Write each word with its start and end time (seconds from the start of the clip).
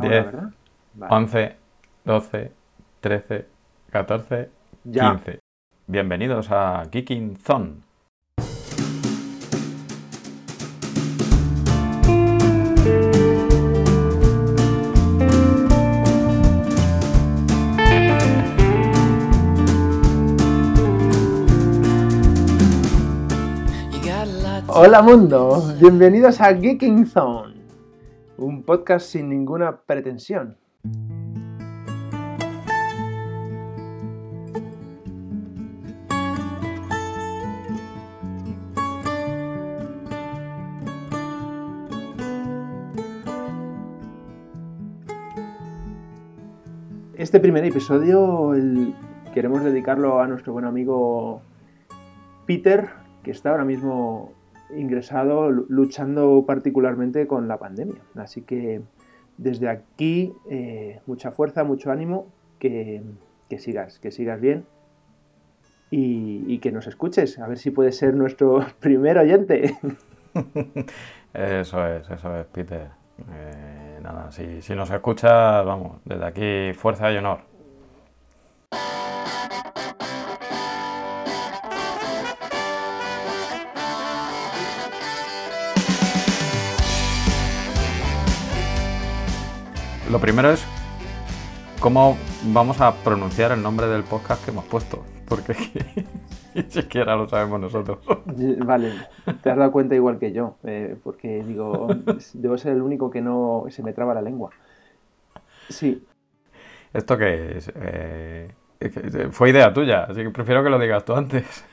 10, 0.00 0.52
11, 1.10 1.56
12, 2.04 2.52
13, 3.00 3.46
14, 3.90 4.48
15. 4.84 5.40
Bienvenidos 5.86 6.50
a 6.50 6.84
Geeking 6.90 7.36
Zone. 7.36 7.90
Hola 24.72 25.02
mundo, 25.02 25.62
bienvenidos 25.78 26.40
a 26.40 26.52
Geeking 26.52 27.04
Zone, 27.04 27.54
un 28.40 28.62
podcast 28.62 29.06
sin 29.06 29.28
ninguna 29.28 29.82
pretensión. 29.82 30.56
Este 47.14 47.38
primer 47.38 47.64
episodio 47.66 48.52
queremos 49.34 49.62
dedicarlo 49.62 50.20
a 50.20 50.26
nuestro 50.26 50.54
buen 50.54 50.64
amigo 50.64 51.42
Peter, 52.46 52.88
que 53.22 53.32
está 53.32 53.50
ahora 53.50 53.66
mismo 53.66 54.32
ingresado 54.76 55.50
luchando 55.50 56.44
particularmente 56.46 57.26
con 57.26 57.48
la 57.48 57.58
pandemia. 57.58 58.00
Así 58.16 58.42
que 58.42 58.82
desde 59.38 59.68
aquí 59.68 60.32
eh, 60.50 61.00
mucha 61.06 61.30
fuerza, 61.30 61.64
mucho 61.64 61.90
ánimo, 61.90 62.26
que, 62.58 63.02
sigas, 63.58 63.98
que 63.98 64.10
sigas 64.10 64.40
bien 64.40 64.66
y, 65.90 66.58
que 66.58 66.70
nos 66.70 66.86
escuches, 66.86 67.38
a 67.38 67.48
ver 67.48 67.58
si 67.58 67.70
puedes 67.70 67.96
ser 67.96 68.14
nuestro 68.14 68.64
primer 68.80 69.18
oyente. 69.18 69.76
Eso 71.32 71.86
es, 71.86 72.10
eso 72.10 72.36
es, 72.40 72.46
Peter. 72.46 72.88
Eh, 73.32 74.00
nada, 74.02 74.32
si, 74.32 74.62
si 74.62 74.74
nos 74.74 74.90
escuchas, 74.90 75.64
vamos, 75.64 76.00
desde 76.04 76.24
aquí 76.24 76.72
fuerza 76.74 77.12
y 77.12 77.18
honor. 77.18 77.49
Lo 90.10 90.18
primero 90.18 90.50
es 90.50 90.66
cómo 91.78 92.16
vamos 92.52 92.80
a 92.80 92.92
pronunciar 93.04 93.52
el 93.52 93.62
nombre 93.62 93.86
del 93.86 94.02
podcast 94.02 94.44
que 94.44 94.50
hemos 94.50 94.64
puesto, 94.64 95.04
porque 95.28 95.54
ni 96.54 96.62
siquiera 96.64 97.14
lo 97.14 97.28
sabemos 97.28 97.60
nosotros. 97.60 98.00
Vale, 98.58 98.92
te 99.40 99.50
has 99.50 99.56
dado 99.56 99.70
cuenta 99.70 99.94
igual 99.94 100.18
que 100.18 100.32
yo, 100.32 100.56
eh, 100.64 100.96
porque 101.04 101.44
digo, 101.44 101.86
debo 102.34 102.58
ser 102.58 102.72
el 102.72 102.82
único 102.82 103.08
que 103.08 103.20
no 103.20 103.66
se 103.68 103.84
me 103.84 103.92
traba 103.92 104.14
la 104.14 104.22
lengua. 104.22 104.50
Sí. 105.68 106.04
¿Esto 106.92 107.16
qué 107.16 107.58
es? 107.58 107.72
Eh, 107.76 108.50
fue 109.30 109.50
idea 109.50 109.72
tuya, 109.72 110.04
así 110.04 110.24
que 110.24 110.30
prefiero 110.30 110.64
que 110.64 110.70
lo 110.70 110.78
digas 110.80 111.04
tú 111.04 111.14
antes. 111.14 111.64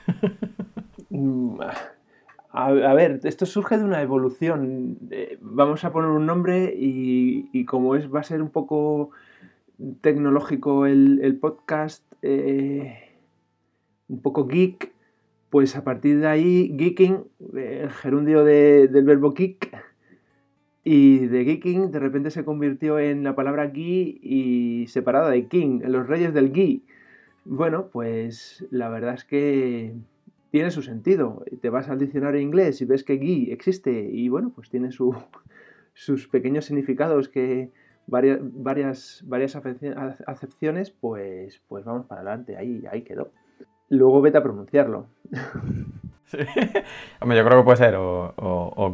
A, 2.60 2.72
ver, 2.96 3.20
esto 3.24 3.46
surge 3.46 3.78
de 3.78 3.84
una 3.84 4.02
evolución. 4.02 4.98
Eh, 5.12 5.38
vamos 5.42 5.84
a 5.84 5.92
poner 5.92 6.10
un 6.10 6.26
nombre 6.26 6.74
y, 6.76 7.66
como 7.66 7.96
es, 7.96 8.12
va 8.12 8.22
a 8.22 8.24
ser 8.24 8.42
un 8.42 8.50
poco 8.50 9.12
tecnológico 10.02 10.88
el, 10.88 11.38
podcast, 11.40 12.04
eh, 12.24 13.14
un 14.08 14.24
poco 14.24 14.48
geek, 14.48 14.92
pues 15.52 15.76
a 15.76 15.84
partir 15.84 16.20
de 16.20 16.26
ahí, 16.26 16.76
geeking, 16.76 17.26
el 17.54 17.92
gerundio 17.92 18.44
del 18.44 19.06
verbo 19.06 19.34
geek, 19.34 19.78
y 20.84 21.28
de 21.28 21.46
geeking 21.46 21.92
de 21.92 22.00
repente 22.00 22.32
se 22.32 22.44
convirtió 22.44 22.98
en 22.98 23.24
la 23.24 23.36
palabra 23.36 23.68
gui 23.68 24.20
y 24.24 24.88
separada 24.88 25.30
de 25.30 25.46
king, 25.46 25.82
los 25.84 26.08
reyes 26.08 26.34
del 26.34 26.52
gui. 26.52 26.84
Bueno, 27.46 27.90
pues 27.92 28.66
la 28.72 28.90
verdad 28.90 29.14
es 29.14 29.26
que 29.26 29.94
tiene 30.52 30.72
su 30.72 30.82
sentido. 30.82 31.44
Te 31.62 31.70
vas 31.70 31.90
al 31.90 32.00
diccionario 32.00 32.42
inglés 32.42 32.82
y 32.82 32.86
ves 32.86 33.04
que 33.04 33.18
gui 33.18 33.52
existe 33.52 33.92
y 33.92 34.30
bueno, 34.30 34.52
pues 34.56 34.70
tiene 34.70 34.90
sus 35.94 36.28
pequeños 36.28 36.66
significados 36.66 37.30
que 37.30 37.72
varias, 38.08 38.40
varias, 38.42 39.24
varias 39.26 39.56
acepciones, 40.26 40.92
pues, 40.92 41.62
pues 41.68 41.86
vamos 41.86 42.06
para 42.06 42.22
adelante, 42.22 42.58
ahí, 42.58 42.84
ahí 42.92 43.04
quedó. 43.04 43.32
Luego 43.90 44.22
vete 44.22 44.38
a 44.38 44.44
pronunciarlo. 44.44 45.08
Hombre, 47.22 47.38
yo 47.38 47.46
creo 47.46 47.60
que 47.60 47.64
puede 47.64 47.78
ser 47.78 47.96
o, 47.96 48.34
o, 48.36 48.74
o 48.76 48.92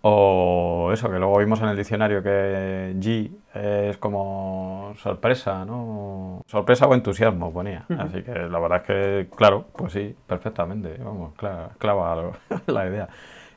o 0.00 0.92
eso, 0.92 1.10
que 1.10 1.18
luego 1.18 1.38
vimos 1.38 1.60
en 1.60 1.68
el 1.68 1.76
diccionario 1.76 2.22
que 2.22 2.94
G 2.98 3.30
es 3.58 3.96
como 3.98 4.92
sorpresa, 4.96 5.64
¿no? 5.64 6.42
Sorpresa 6.46 6.86
o 6.86 6.94
entusiasmo 6.94 7.52
ponía. 7.52 7.84
Así 7.98 8.22
que 8.22 8.32
la 8.32 8.58
verdad 8.58 8.78
es 8.78 8.86
que, 8.86 9.36
claro, 9.36 9.66
pues 9.76 9.92
sí, 9.92 10.14
perfectamente. 10.26 10.96
Vamos, 10.98 11.34
clava, 11.34 11.70
clava 11.78 12.32
la 12.66 12.86
idea. 12.86 13.08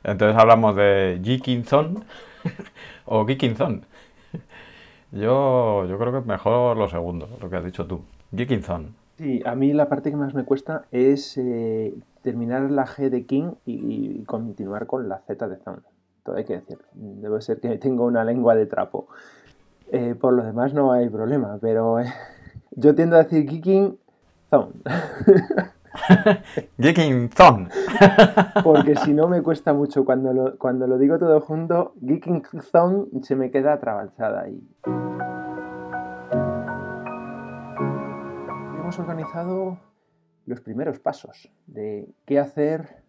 Entonces 0.04 0.36
hablamos 0.36 0.76
de 0.76 1.20
G 1.22 2.04
o 3.06 3.26
Geekinzon. 3.26 3.86
Yo, 5.12 5.84
yo 5.86 5.98
creo 5.98 6.12
que 6.12 6.18
es 6.18 6.26
mejor 6.26 6.76
lo 6.76 6.88
segundo, 6.88 7.28
lo 7.40 7.50
que 7.50 7.56
has 7.56 7.64
dicho 7.64 7.86
tú. 7.86 8.02
Geekinzon. 8.34 8.94
Sí, 9.18 9.42
a 9.44 9.54
mí 9.54 9.72
la 9.72 9.88
parte 9.88 10.10
que 10.10 10.16
más 10.16 10.34
me 10.34 10.44
cuesta 10.44 10.86
es 10.90 11.36
eh, 11.36 11.94
terminar 12.22 12.70
la 12.70 12.86
G 12.86 13.10
de 13.10 13.26
King 13.26 13.52
y, 13.66 14.24
continuar 14.24 14.86
con 14.86 15.08
la 15.08 15.18
Z 15.18 15.48
de 15.48 15.56
Zone. 15.56 15.82
Todo 16.24 16.36
hay 16.36 16.44
que 16.44 16.54
decirlo. 16.54 16.84
Debe 16.94 17.40
ser 17.42 17.60
que 17.60 17.76
tengo 17.78 18.04
una 18.06 18.24
lengua 18.24 18.54
de 18.54 18.66
trapo. 18.66 19.08
Eh, 19.94 20.14
por 20.14 20.32
lo 20.32 20.42
demás 20.42 20.72
no 20.72 20.90
hay 20.90 21.10
problema, 21.10 21.58
pero 21.60 22.00
eh, 22.00 22.10
yo 22.70 22.94
tiendo 22.94 23.16
a 23.16 23.24
decir 23.24 23.46
Geeking 23.46 23.98
Zone. 24.48 24.72
Geeking 26.78 27.28
Zone. 27.28 27.68
Porque 28.64 28.96
si 28.96 29.12
no 29.12 29.28
me 29.28 29.42
cuesta 29.42 29.74
mucho 29.74 30.06
cuando 30.06 30.32
lo, 30.32 30.56
cuando 30.56 30.86
lo 30.86 30.96
digo 30.96 31.18
todo 31.18 31.42
junto, 31.42 31.92
Geeking 32.00 32.42
Zone 32.62 33.08
se 33.20 33.36
me 33.36 33.50
queda 33.50 33.74
atrabanzada 33.74 34.44
ahí. 34.44 34.66
Hemos 38.80 38.98
organizado 38.98 39.78
los 40.46 40.62
primeros 40.62 41.00
pasos 41.00 41.52
de 41.66 42.08
qué 42.24 42.38
hacer 42.38 43.02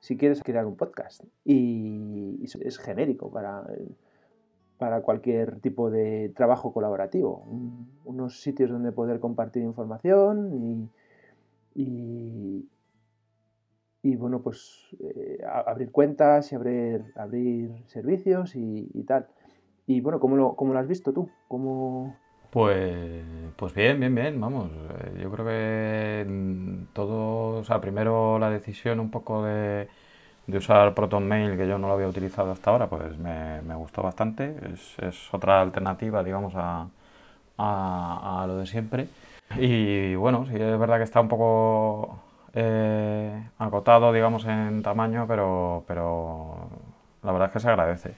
si 0.00 0.16
quieres 0.16 0.42
crear 0.42 0.66
un 0.66 0.76
podcast. 0.76 1.22
Y, 1.44 2.42
es 2.42 2.78
genérico 2.78 3.30
para, 3.30 3.64
para 4.78 5.02
cualquier 5.02 5.60
tipo 5.60 5.90
de 5.90 6.32
trabajo 6.36 6.72
colaborativo. 6.72 7.44
unos 8.04 8.40
sitios 8.40 8.70
donde 8.70 8.92
poder 8.92 9.20
compartir 9.20 9.62
información 9.62 10.90
y, 11.74 12.68
y, 14.02 14.16
bueno, 14.16 14.40
pues 14.40 14.86
eh, 15.00 15.38
abrir 15.44 15.90
cuentas 15.90 16.52
y 16.52 16.54
abrir, 16.54 17.12
abrir 17.16 17.70
servicios 17.86 18.54
y, 18.54 19.02
tal. 19.06 19.26
Y 19.86 20.00
bueno, 20.00 20.20
¿cómo 20.20 20.36
lo, 20.36 20.54
¿cómo 20.54 20.72
lo 20.72 20.78
has 20.78 20.88
visto 20.88 21.12
tú? 21.12 21.28
¿Cómo, 21.48 22.14
pues, 22.50 23.22
pues 23.56 23.74
bien, 23.74 24.00
bien, 24.00 24.14
bien, 24.14 24.40
vamos. 24.40 24.70
Yo 25.20 25.30
creo 25.30 25.44
que 25.44 26.88
todo, 26.94 27.58
o 27.58 27.64
sea, 27.64 27.80
primero 27.82 28.38
la 28.38 28.48
decisión 28.48 28.98
un 28.98 29.10
poco 29.10 29.44
de, 29.44 29.88
de 30.46 30.58
usar 30.58 30.94
Proton 30.94 31.26
Mail, 31.26 31.56
que 31.56 31.66
yo 31.66 31.78
no 31.78 31.88
lo 31.88 31.94
había 31.94 32.08
utilizado 32.08 32.52
hasta 32.52 32.70
ahora, 32.70 32.88
pues 32.88 33.18
me, 33.18 33.74
gustó 33.74 34.02
bastante. 34.02 34.56
Es, 34.72 34.98
es, 35.00 35.34
otra 35.34 35.60
alternativa, 35.60 36.22
digamos, 36.22 36.54
a, 36.56 36.88
a, 37.58 38.44
lo 38.46 38.58
de 38.58 38.66
siempre. 38.66 39.08
Y 39.58 40.14
bueno, 40.14 40.46
sí 40.46 40.54
es 40.54 40.78
verdad 40.78 40.98
que 40.98 41.04
está 41.04 41.20
un 41.20 41.28
poco 41.28 42.20
eh, 42.54 43.48
agotado, 43.58 44.12
digamos, 44.12 44.44
en 44.44 44.82
tamaño, 44.82 45.26
pero, 45.26 45.84
pero 45.86 46.68
la 47.22 47.32
verdad 47.32 47.48
es 47.48 47.52
que 47.52 47.60
se 47.60 47.68
agradece. 47.68 48.14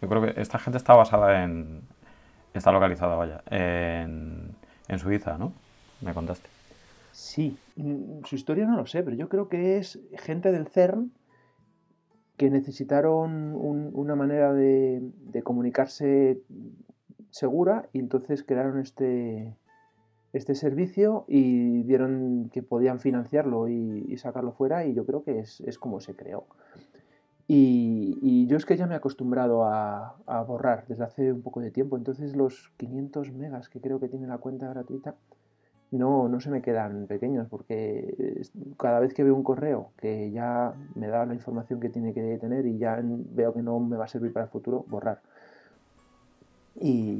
Yo 0.00 0.08
creo 0.08 0.22
que 0.22 0.40
esta 0.40 0.58
gente 0.58 0.76
está 0.76 0.94
basada 0.94 1.44
en, 1.44 1.82
Está 2.56 2.72
localizada, 2.72 3.16
vaya, 3.16 3.42
en, 3.50 4.56
Suiza, 4.98 5.36
¿no? 5.36 5.52
Me 6.00 6.14
contaste. 6.14 6.48
Sí, 7.12 7.58
mm, 7.76 8.24
su 8.24 8.34
historia 8.34 8.64
no 8.64 8.76
lo 8.76 8.86
sé, 8.86 9.02
pero 9.02 9.14
yo 9.14 9.28
creo 9.28 9.48
que 9.48 9.76
es 9.76 9.98
gente 10.16 10.52
del 10.52 10.66
CERN 10.66 11.12
que 12.36 12.50
necesitaron 12.50 13.54
una 13.54 14.14
manera 14.14 14.52
de, 14.52 15.02
comunicarse 15.42 16.40
segura 17.30 17.88
y 17.92 17.98
entonces 17.98 18.42
crearon 18.42 18.78
este, 18.78 19.56
este 20.32 20.54
servicio 20.54 21.24
y 21.28 21.82
vieron 21.82 22.50
que 22.52 22.62
podían 22.62 23.00
financiarlo 23.00 23.68
y, 23.68 24.16
sacarlo 24.16 24.52
fuera 24.52 24.86
y 24.86 24.94
yo 24.94 25.04
creo 25.06 25.22
que 25.22 25.38
es, 25.40 25.60
es 25.62 25.78
como 25.78 26.00
se 26.00 26.14
creó. 26.14 26.46
Y, 27.48 28.46
yo 28.48 28.56
es 28.56 28.66
que 28.66 28.76
ya 28.76 28.86
me 28.86 28.94
he 28.94 28.96
acostumbrado 28.96 29.64
a, 29.64 30.16
borrar 30.46 30.86
desde 30.88 31.04
hace 31.04 31.32
un 31.32 31.42
poco 31.42 31.60
de 31.60 31.70
tiempo, 31.70 31.96
entonces 31.96 32.34
los 32.36 32.72
500 32.76 33.32
megas 33.32 33.68
que 33.68 33.80
creo 33.80 34.00
que 34.00 34.08
tiene 34.08 34.26
la 34.26 34.38
cuenta 34.38 34.68
gratuita 34.68 35.14
no, 35.92 36.28
no 36.28 36.40
se 36.40 36.50
me 36.50 36.62
quedan 36.62 37.06
pequeños 37.06 37.46
porque 37.48 38.42
cada 38.76 39.00
vez 39.00 39.14
que 39.14 39.22
veo 39.22 39.34
un 39.34 39.42
correo 39.42 39.90
que 39.96 40.30
ya 40.30 40.72
me 40.94 41.06
da 41.06 41.24
la 41.26 41.34
información 41.34 41.80
que 41.80 41.88
tiene 41.88 42.12
que 42.12 42.38
tener 42.38 42.66
y 42.66 42.78
ya 42.78 43.00
veo 43.02 43.54
que 43.54 43.62
no 43.62 43.78
me 43.78 43.96
va 43.96 44.04
a 44.04 44.08
servir 44.08 44.32
para 44.32 44.44
el 44.44 44.50
futuro, 44.50 44.84
borrar. 44.88 45.20
Y, 46.80 47.12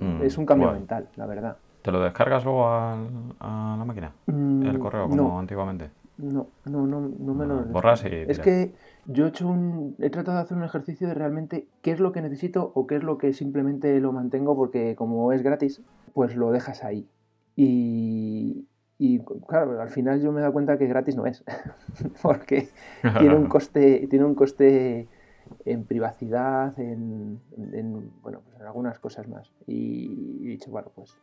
mm, 0.00 0.22
es 0.22 0.38
un 0.38 0.46
cambio 0.46 0.72
mental, 0.72 1.08
la 1.16 1.26
verdad. 1.26 1.56
¿Te 1.82 1.92
lo 1.92 2.00
descargas 2.00 2.44
luego 2.44 2.66
a, 2.66 2.96
la 3.40 3.84
máquina? 3.84 4.12
Mm, 4.26 4.62
el 4.66 4.78
correo, 4.78 5.08
como 5.08 5.38
antiguamente. 5.38 5.90
No, 6.18 6.48
no, 6.64 6.84
no, 6.84 7.00
no 7.00 7.34
me 7.34 7.46
lo. 7.46 7.62
Borras 7.66 8.04
y. 8.04 8.08
Es 8.08 8.40
que 8.40 8.74
yo 9.06 9.26
he 9.26 9.28
hecho 9.28 9.46
un. 9.46 9.94
He 10.00 10.10
tratado 10.10 10.38
de 10.38 10.42
hacer 10.42 10.56
un 10.56 10.64
ejercicio 10.64 11.06
de 11.06 11.14
realmente 11.14 11.68
qué 11.80 11.92
es 11.92 12.00
lo 12.00 12.10
que 12.10 12.20
necesito 12.20 12.72
o 12.74 12.88
qué 12.88 12.96
es 12.96 13.04
lo 13.04 13.18
que 13.18 13.32
simplemente 13.32 14.00
lo 14.00 14.12
mantengo 14.12 14.56
porque 14.56 14.96
como 14.96 15.32
es 15.32 15.42
gratis, 15.42 15.80
pues 16.14 16.34
lo 16.34 16.50
dejas 16.50 16.82
ahí. 16.82 17.06
Y, 17.60 18.68
y 18.98 19.18
claro, 19.48 19.80
al 19.82 19.88
final 19.88 20.20
yo 20.22 20.30
me 20.30 20.38
he 20.38 20.42
dado 20.42 20.52
cuenta 20.52 20.78
que 20.78 20.86
gratis 20.86 21.16
no 21.16 21.26
es. 21.26 21.42
porque 22.22 22.68
tiene 23.18 23.34
un 23.34 23.48
coste. 23.48 24.06
Tiene 24.08 24.24
un 24.24 24.36
coste 24.36 25.08
en 25.64 25.84
privacidad, 25.84 26.78
en, 26.78 27.40
en 27.72 28.12
bueno, 28.22 28.42
pues 28.44 28.60
en 28.60 28.62
algunas 28.62 29.00
cosas 29.00 29.26
más. 29.26 29.50
Y 29.66 30.46
he 30.46 30.50
dicho, 30.50 30.70
bueno, 30.70 30.92
pues 30.94 31.18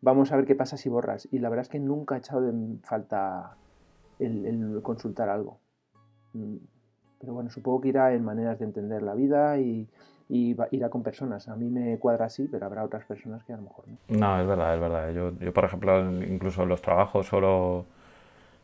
vamos 0.00 0.32
a 0.32 0.36
ver 0.36 0.46
qué 0.46 0.54
pasa 0.54 0.78
si 0.78 0.88
borras. 0.88 1.28
Y 1.30 1.40
la 1.40 1.50
verdad 1.50 1.64
es 1.64 1.68
que 1.68 1.78
nunca 1.78 2.14
he 2.14 2.18
echado 2.20 2.48
en 2.48 2.80
falta 2.82 3.58
el, 4.18 4.80
consultar 4.82 5.28
algo. 5.28 5.60
Mm, 6.32 6.56
pero 7.20 7.34
bueno, 7.34 7.50
supongo 7.50 7.82
que 7.82 7.88
irá 7.88 8.14
en 8.14 8.24
maneras 8.24 8.58
de 8.58 8.64
entender 8.64 9.02
la 9.02 9.14
vida 9.14 9.58
y, 9.58 9.90
irá 10.28 10.88
con 10.88 11.02
personas. 11.02 11.48
A 11.48 11.56
mí 11.56 11.68
me 11.68 11.98
cuadra 11.98 12.26
así, 12.26 12.48
pero 12.50 12.66
habrá 12.66 12.84
otras 12.84 13.04
personas 13.04 13.44
que 13.44 13.52
a 13.52 13.56
lo 13.56 13.62
mejor 13.62 13.84
no. 13.88 13.96
No, 14.08 14.40
es 14.40 14.46
verdad, 14.46 14.74
es 14.74 14.80
verdad. 14.80 15.10
Yo, 15.12 15.32
yo 15.38 15.52
por 15.52 15.64
ejemplo, 15.64 16.22
incluso 16.22 16.62
en 16.62 16.68
los 16.68 16.82
trabajos 16.82 17.26
solo, 17.26 17.86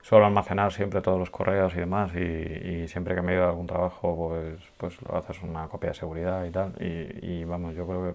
solo 0.00 0.26
almacenar 0.26 0.72
siempre 0.72 1.00
todos 1.00 1.18
los 1.18 1.30
correos 1.30 1.74
y 1.74 1.78
demás 1.78 2.12
y, 2.14 2.88
siempre 2.88 3.14
que 3.14 3.22
me 3.22 3.32
he 3.32 3.34
ido 3.36 3.44
a 3.44 3.50
algún 3.50 3.66
trabajo 3.66 4.28
pues, 4.30 4.60
pues 4.76 5.02
lo 5.02 5.16
haces 5.16 5.42
una 5.42 5.68
copia 5.68 5.90
de 5.90 5.94
seguridad 5.94 6.44
y 6.44 6.50
tal. 6.50 6.74
Y, 6.80 7.40
y 7.40 7.44
vamos, 7.44 7.74
yo 7.74 7.86
creo 7.86 8.04
que, 8.04 8.14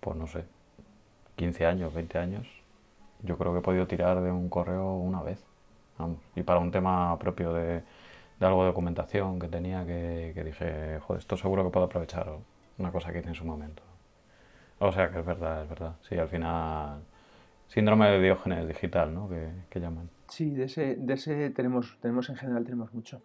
pues 0.00 0.16
no 0.16 0.26
sé, 0.26 0.44
15 1.36 1.66
años, 1.66 1.94
20 1.94 2.18
años, 2.18 2.46
yo 3.22 3.36
creo 3.38 3.52
que 3.52 3.58
he 3.58 3.62
podido 3.62 3.86
tirar 3.86 4.20
de 4.20 4.30
un 4.30 4.48
correo 4.48 4.94
una 4.94 5.22
vez 5.22 5.44
y 6.34 6.42
para 6.42 6.60
un 6.60 6.70
tema 6.70 7.18
propio 7.18 7.52
de, 7.52 7.82
algo 8.44 8.62
de 8.62 8.68
documentación 8.68 9.38
que 9.38 9.48
tenía 9.48 9.86
que, 9.86 10.42
dije, 10.44 10.98
joder, 11.00 11.20
esto 11.20 11.36
seguro 11.36 11.64
que 11.64 11.70
puedo 11.70 11.86
aprovechar 11.86 12.30
una 12.78 12.92
cosa 12.92 13.12
que 13.12 13.20
hice 13.20 13.28
en 13.28 13.34
su 13.34 13.44
momento. 13.44 13.82
O 14.78 14.92
sea 14.92 15.10
que 15.10 15.20
es 15.20 15.26
verdad, 15.26 15.62
es 15.62 15.68
verdad. 15.68 15.96
Sí, 16.02 16.16
al 16.16 16.28
final, 16.28 17.02
síndrome 17.66 18.10
de 18.10 18.20
Diógenes 18.20 18.68
digital, 18.68 19.14
¿no? 19.14 19.28
Que, 19.28 19.80
llaman. 19.80 20.10
Sí, 20.28 20.50
de 20.50 20.64
ese, 20.64 20.96
de 20.96 21.14
ese 21.14 21.50
tenemos, 21.50 21.96
tenemos 22.00 22.28
en 22.28 22.36
general 22.36 22.64
tenemos 22.64 22.92
mucho. 22.92 23.22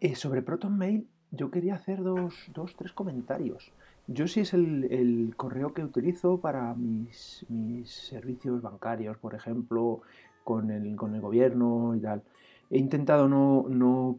Eh, 0.00 0.14
sobre 0.14 0.40
Proton 0.40 0.78
Mail, 0.78 1.06
yo 1.30 1.50
quería 1.50 1.74
hacer 1.74 2.02
dos, 2.02 2.34
dos 2.54 2.74
tres 2.76 2.92
comentarios. 2.92 3.72
Yo 4.06 4.28
sí 4.28 4.40
es 4.40 4.54
el, 4.54 4.84
el, 4.90 5.34
correo 5.36 5.72
que 5.72 5.82
utilizo 5.82 6.38
para 6.40 6.74
mis, 6.74 7.44
mis 7.48 7.90
servicios 7.90 8.62
bancarios, 8.62 9.16
por 9.18 9.34
ejemplo, 9.34 10.02
con 10.42 10.70
el, 10.70 10.96
con 10.96 11.14
el 11.14 11.20
gobierno 11.20 11.94
y 11.96 12.00
tal. 12.00 12.22
He 12.70 12.78
intentado 12.78 13.28
no 13.28 14.18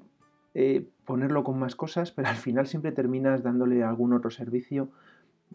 eh, 0.58 0.88
ponerlo 1.06 1.44
con 1.44 1.60
más 1.60 1.76
cosas, 1.76 2.12
pero 2.12 2.30
al 2.30 2.38
final 2.38 2.66
siempre 2.66 2.94
terminas 2.94 3.44
dándole 3.44 3.84
algún 3.84 4.14
otro 4.14 4.32
servicio, 4.32 4.90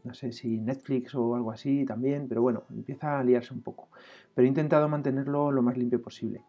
no 0.05 0.15
sé 0.15 0.33
si 0.33 0.61
Netflix 0.61 1.15
o 1.15 1.35
algo 1.35 1.51
así 1.51 1.85
también, 1.87 2.29
pero 2.29 2.43
bueno, 2.43 2.65
empieza 2.71 3.19
a 3.19 3.25
liarse 3.25 3.55
un 3.55 3.63
poco. 3.63 3.89
Pero 4.35 4.45
he 4.45 4.49
intentado 4.49 4.89
mantenerlo 4.89 5.51
lo 5.51 5.63
más 5.63 5.77
limpio 5.77 6.01
posible. 6.01 6.45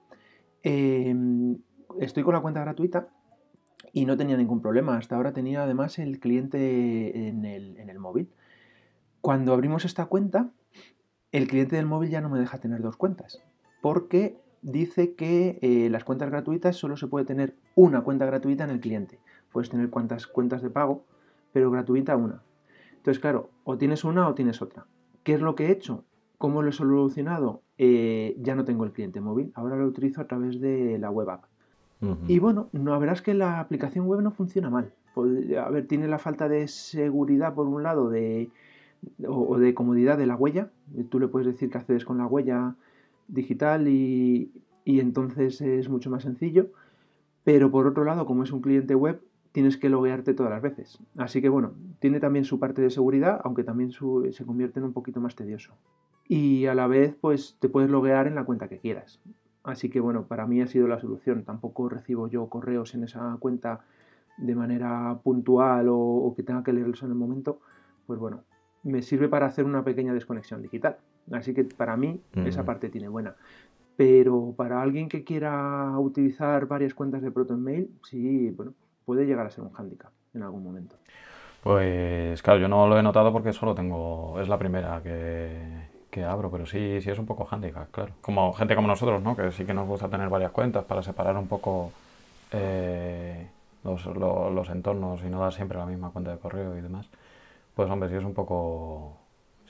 Em, 0.64 1.58
estoy 2.00 2.24
con 2.24 2.34
la 2.34 2.42
cuenta 2.42 2.62
gratuita 2.62 3.08
y 3.94 4.06
no 4.06 4.18
tenía 4.18 4.38
ningún 4.38 4.62
problema. 4.62 4.98
Hasta 4.98 5.16
ahora 5.16 5.34
tenía 5.34 5.64
además 5.64 5.98
el 5.98 6.20
cliente 6.20 7.28
en 7.30 7.46
el, 7.46 7.78
en 7.78 7.90
el 7.90 8.00
móvil. 8.00 8.30
Cuando 9.22 9.54
abrimos 9.54 9.86
esta 9.86 10.06
cuenta, 10.06 10.52
el 11.32 11.48
cliente 11.48 11.78
del 11.78 11.86
móvil 11.86 12.10
ya 12.10 12.22
no 12.22 12.30
me 12.30 12.40
deja 12.40 12.60
tener 12.60 12.82
dos 12.82 12.98
cuentas 12.98 13.42
porque 13.82 14.38
dice 14.62 15.14
que 15.14 15.60
eh, 15.62 15.90
las 15.90 16.04
cuentas 16.04 16.30
gratuitas 16.30 16.76
solo 16.76 16.98
se 16.98 17.08
puede 17.08 17.26
tener 17.26 17.56
una 17.76 18.02
cuenta 18.02 18.26
gratuita 18.26 18.64
en 18.64 18.70
el 18.70 18.80
cliente. 18.80 19.20
Puedes 19.52 19.70
tener 19.70 19.90
cuantas 19.90 20.28
cuentas 20.28 20.62
de 20.62 20.70
pago, 20.70 21.06
pero 21.52 21.72
gratuita 21.72 22.16
una. 22.16 22.42
Entonces, 22.96 23.20
claro, 23.20 23.50
o 23.64 23.78
tienes 23.78 24.04
una 24.04 24.28
o 24.28 24.34
tienes 24.34 24.62
otra. 24.62 24.86
¿Qué 25.24 25.34
es 25.34 25.42
lo 25.42 25.56
que 25.56 25.68
he 25.68 25.72
hecho? 25.72 26.04
¿Cómo 26.38 26.62
lo 26.62 26.70
he 26.70 26.74
solucionado? 26.74 27.62
Eh, 27.78 28.36
ya 28.40 28.56
no 28.56 28.64
tengo 28.64 28.84
el 28.84 28.92
cliente 28.92 29.22
móvil, 29.22 29.52
ahora 29.56 29.76
lo 29.76 29.86
utilizo 29.88 30.22
a 30.22 30.28
través 30.28 30.60
de 30.62 30.98
la 31.00 31.10
web 31.10 31.30
app. 31.30 31.46
Y 32.28 32.40
bueno, 32.40 32.68
no 32.72 33.00
verás 33.00 33.22
que 33.22 33.36
la 33.36 33.60
aplicación 33.60 34.08
web 34.08 34.22
no 34.22 34.32
funciona 34.32 34.72
mal. 34.72 34.92
A 35.16 35.70
ver, 35.70 35.86
tiene 35.86 36.08
la 36.08 36.18
falta 36.18 36.50
de 36.50 36.68
seguridad 36.68 37.54
por 37.54 37.68
un 37.68 37.84
lado 37.84 38.10
de, 38.10 38.50
o, 39.28 39.60
de 39.60 39.76
comodidad 39.76 40.18
de 40.18 40.26
la 40.26 40.36
huella. 40.36 40.72
Tú 41.10 41.20
le 41.20 41.28
puedes 41.28 41.46
decir 41.46 41.70
que 41.70 41.78
accedes 41.78 42.04
con 42.04 42.18
la 42.18 42.26
huella 42.26 42.76
digital 43.28 43.88
y, 43.88 44.52
entonces 44.86 45.62
es 45.62 45.90
mucho 45.90 46.10
más 46.10 46.24
sencillo. 46.24 46.72
Pero 47.44 47.72
por 47.72 47.88
otro 47.88 48.04
lado, 48.04 48.26
como 48.26 48.44
es 48.44 48.52
un 48.52 48.62
cliente 48.62 48.94
web, 48.94 49.22
tienes 49.52 49.78
que 49.78 49.90
loguearte 49.90 50.34
todas 50.34 50.52
las 50.52 50.62
veces. 50.62 51.00
Así 51.18 51.42
que 51.42 51.50
bueno, 51.50 51.74
tiene 52.00 52.20
también 52.20 52.46
su 52.46 52.60
parte 52.60 52.82
de 52.82 52.90
seguridad, 52.90 53.42
aunque 53.44 53.64
también 53.64 53.92
se 53.92 54.46
convierte 54.46 54.80
en 54.80 54.86
un 54.86 54.94
poquito 54.94 55.20
más 55.20 55.36
tedioso. 55.36 55.74
Y 56.28 56.68
a 56.68 56.76
la 56.76 56.88
vez, 56.88 57.16
pues 57.20 57.58
te 57.60 57.68
puedes 57.68 57.90
loguear 57.90 58.28
en 58.28 58.36
la 58.36 58.46
cuenta 58.46 58.70
que 58.70 58.80
quieras. 58.80 59.20
Así 59.64 59.90
que 59.90 60.00
bueno, 60.00 60.28
para 60.28 60.48
mí 60.48 60.62
ha 60.62 60.68
sido 60.68 60.88
la 60.88 61.00
solución. 61.00 61.44
Tampoco 61.44 61.90
recibo 61.90 62.28
yo 62.28 62.48
correos 62.48 62.96
en 62.96 63.04
esa 63.04 63.36
cuenta 63.40 63.82
de 64.38 64.56
manera 64.56 65.20
puntual 65.24 65.90
o, 65.90 65.98
o 65.98 66.36
que 66.36 66.44
tenga 66.44 66.64
que 66.64 66.74
leerlos 66.74 67.04
en 67.04 67.10
el 67.10 67.16
momento. 67.16 67.60
Pues 68.08 68.20
bueno, 68.20 68.44
me 68.84 69.02
sirve 69.02 69.30
para 69.30 69.46
hacer 69.46 69.66
una 69.66 69.84
pequeña 69.84 70.14
desconexión 70.14 70.62
digital. 70.62 70.98
Así 71.32 71.54
que 71.54 71.64
para 71.64 71.96
mí 71.98 72.20
esa 72.46 72.66
parte 72.66 72.90
tiene 72.90 73.08
buena. 73.08 73.36
Pero 73.96 74.54
para 74.58 74.82
alguien 74.82 75.10
que 75.10 75.24
quiera 75.24 75.98
utilizar 76.00 76.66
varias 76.66 76.94
cuentas 76.94 77.22
de 77.22 77.32
ProtonMail, 77.32 77.90
sí, 78.04 78.50
bueno, 78.52 78.74
puede 79.06 79.26
llegar 79.26 79.46
a 79.46 79.52
ser 79.52 79.64
un 79.64 79.72
hándicap 79.72 80.12
en 80.34 80.44
algún 80.44 80.64
momento. 80.64 80.96
Pues 81.62 82.42
claro, 82.42 82.60
yo 82.60 82.68
no 82.68 82.88
lo 82.88 82.98
he 82.98 83.04
notado 83.04 83.32
porque 83.32 83.54
solo 83.54 83.76
tengo, 83.76 84.40
es 84.42 84.48
la 84.48 84.58
primera 84.58 85.02
que, 85.04 86.24
abro, 86.24 86.50
pero 86.50 86.66
sí, 86.66 87.00
sí 87.02 87.12
es 87.12 87.20
un 87.20 87.28
poco 87.28 87.46
hándicap, 87.46 87.92
claro. 87.92 88.14
Como 88.22 88.52
gente 88.54 88.76
como 88.76 88.88
nosotros, 88.88 89.22
¿no? 89.22 89.36
Que 89.36 89.52
sí 89.52 89.66
que 89.66 89.74
nos 89.74 89.88
gusta 89.88 90.10
tener 90.10 90.30
varias 90.30 90.52
cuentas 90.52 90.84
para 90.86 91.04
separar 91.04 91.38
un 91.38 91.48
poco 91.48 91.92
eh, 92.52 93.48
los, 93.84 94.06
los 94.08 94.70
entornos 94.70 95.22
y 95.24 95.30
no 95.30 95.40
dar 95.40 95.54
siempre 95.54 95.78
la 95.78 95.86
misma 95.86 96.10
cuenta 96.10 96.32
de 96.32 96.40
correo 96.40 96.76
y 96.76 96.82
demás. 96.82 97.08
Pues 97.76 97.90
hombre, 97.90 98.10
sí 98.10 98.16
es 98.16 98.24
un 98.24 98.34
poco 98.34 99.21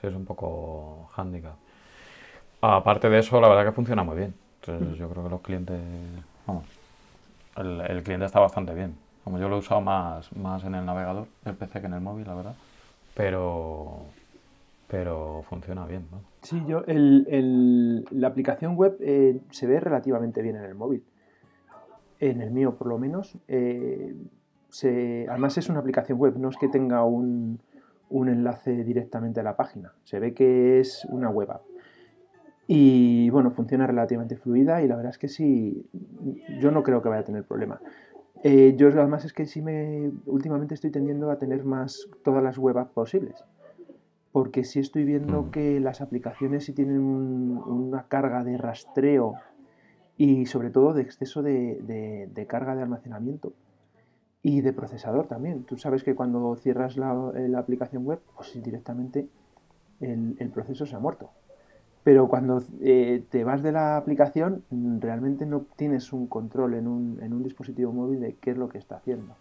es 0.04 0.16
un 0.16 0.26
poco 0.26 1.10
handicap. 1.16 1.56
Aparte 2.62 3.10
de 3.10 3.20
eso, 3.20 3.42
la 3.42 3.48
verdad 3.48 3.66
que 3.66 3.72
funciona 3.72 4.04
muy 4.04 4.18
bien. 4.18 4.34
Entonces 4.62 4.90
mm. 4.90 4.94
yo 4.94 5.10
creo 5.10 5.24
que 5.24 5.30
los 5.30 5.42
clientes, 5.42 5.82
vamos, 6.46 6.66
el, 7.58 8.04
cliente 8.04 8.26
está 8.26 8.40
bastante 8.40 8.74
bien. 8.74 8.96
Como 9.24 9.40
yo 9.40 9.50
lo 9.50 9.56
he 9.56 9.60
usado 9.60 9.82
más, 9.82 10.36
más 10.36 10.64
en 10.64 10.76
el 10.76 10.86
navegador, 10.86 11.28
el 11.46 11.56
PC 11.56 11.82
que 11.82 11.88
en 11.88 11.94
el 11.94 12.02
móvil, 12.02 12.26
la 12.28 12.36
verdad. 12.36 12.56
Pero, 13.16 14.06
pero 14.88 15.44
funciona 15.50 15.86
bien. 15.86 16.08
¿no? 16.12 16.22
Sí, 16.42 16.64
yo, 16.68 16.84
el, 16.88 18.06
la 18.12 18.28
aplicación 18.28 18.76
web 18.76 18.98
eh, 19.00 19.40
se 19.52 19.68
ve 19.68 19.80
relativamente 19.80 20.42
bien 20.42 20.56
en 20.56 20.64
el 20.64 20.76
móvil. 20.76 21.04
En 22.20 22.42
el 22.42 22.52
mío, 22.52 22.76
por 22.76 22.88
lo 22.88 22.98
menos. 22.98 23.38
Eh, 23.48 24.16
se, 24.70 25.28
además 25.30 25.58
es 25.58 25.70
una 25.70 25.80
aplicación 25.80 26.18
web, 26.18 26.38
no 26.38 26.50
es 26.50 26.58
que 26.58 26.68
tenga 26.68 27.04
un, 27.04 27.60
un 28.12 28.30
enlace 28.30 28.84
directamente 28.84 29.40
a 29.40 29.44
la 29.44 29.56
página. 29.56 29.94
Se 30.04 30.20
ve 30.20 30.34
que 30.34 30.80
es 30.80 31.06
una 31.10 31.30
web 31.30 31.52
app. 31.52 31.64
Y 32.68 33.30
bueno, 33.32 33.52
funciona 33.52 33.88
relativamente 33.88 34.38
fluida 34.38 34.82
y 34.82 34.88
la 34.88 34.96
verdad 34.96 35.12
es 35.12 35.18
que 35.18 35.28
sí, 35.28 35.90
yo 36.60 36.72
no 36.72 36.84
creo 36.84 37.02
que 37.02 37.10
vaya 37.10 37.22
a 37.22 37.26
tener 37.26 37.44
problema. 37.44 37.82
Eh, 38.44 38.76
yo 38.78 38.88
además 38.88 39.26
es 39.26 39.34
que 39.34 39.46
sí 39.46 39.62
me, 39.62 40.12
últimamente 40.26 40.74
estoy 40.74 40.92
tendiendo 40.92 41.32
a 41.32 41.38
tener 41.38 41.64
más 41.64 42.08
todas 42.24 42.44
las 42.44 42.58
web 42.58 42.78
apps 42.78 42.92
posibles. 42.92 43.44
Porque 44.32 44.64
sí 44.64 44.80
estoy 44.80 45.04
viendo 45.04 45.44
mm. 45.44 45.52
que 45.52 45.80
las 45.80 46.02
aplicaciones 46.02 46.66
sí 46.66 46.74
tienen 46.74 47.00
una 47.00 48.08
carga 48.08 48.44
de 48.44 48.58
rastreo 48.58 49.34
y 50.16 50.46
sobre 50.46 50.70
todo 50.70 50.94
de 50.94 51.02
exceso 51.02 51.42
de 51.42 52.46
carga 52.48 52.76
de 52.76 52.84
almacenamiento 52.84 53.54
y 54.44 54.62
de 54.62 54.74
procesador 54.74 55.28
también. 55.28 55.64
Tú 55.64 55.78
sabes 55.78 56.04
que 56.04 56.16
cuando 56.16 56.56
cierras 56.56 56.98
la, 56.98 57.14
la 57.14 57.60
aplicación 57.60 58.06
web, 58.06 58.20
pues 58.36 58.62
directamente 58.62 59.28
el, 60.00 60.36
el, 60.40 60.50
proceso 60.50 60.86
se 60.86 60.96
ha 60.96 61.00
muerto. 61.00 61.30
Pero 62.04 62.28
cuando 62.28 62.64
eh, 62.82 63.24
te 63.30 63.44
vas 63.44 63.62
de 63.62 63.72
la 63.72 63.98
aplicación, 63.98 64.64
realmente 65.00 65.46
no 65.46 65.66
tienes 65.76 66.12
un 66.14 66.26
control 66.28 66.74
en 66.74 66.88
un, 66.88 67.20
en 67.22 67.34
un, 67.34 67.44
dispositivo 67.44 67.94
móvil 67.94 68.20
de 68.22 68.36
qué 68.36 68.52
es 68.52 68.58
lo 68.58 68.70
que 68.70 68.80
está 68.80 68.96
haciendo. 68.96 69.36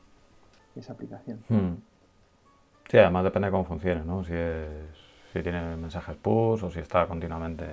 esa 0.77 0.93
aplicación. 0.93 1.39
Hmm. 1.49 1.77
Sí, 2.91 2.99
además 2.99 3.25
depende 3.25 3.47
de 3.47 3.53
cómo 3.53 3.65
funcione, 3.65 4.05
¿no? 4.05 4.25
Si, 4.25 4.35
es, 4.35 4.99
si 5.33 5.43
tiene 5.43 5.77
mensajes 5.77 6.17
push 6.17 6.65
o 6.65 6.71
si 6.71 6.81
está 6.81 7.07
continuamente 7.07 7.65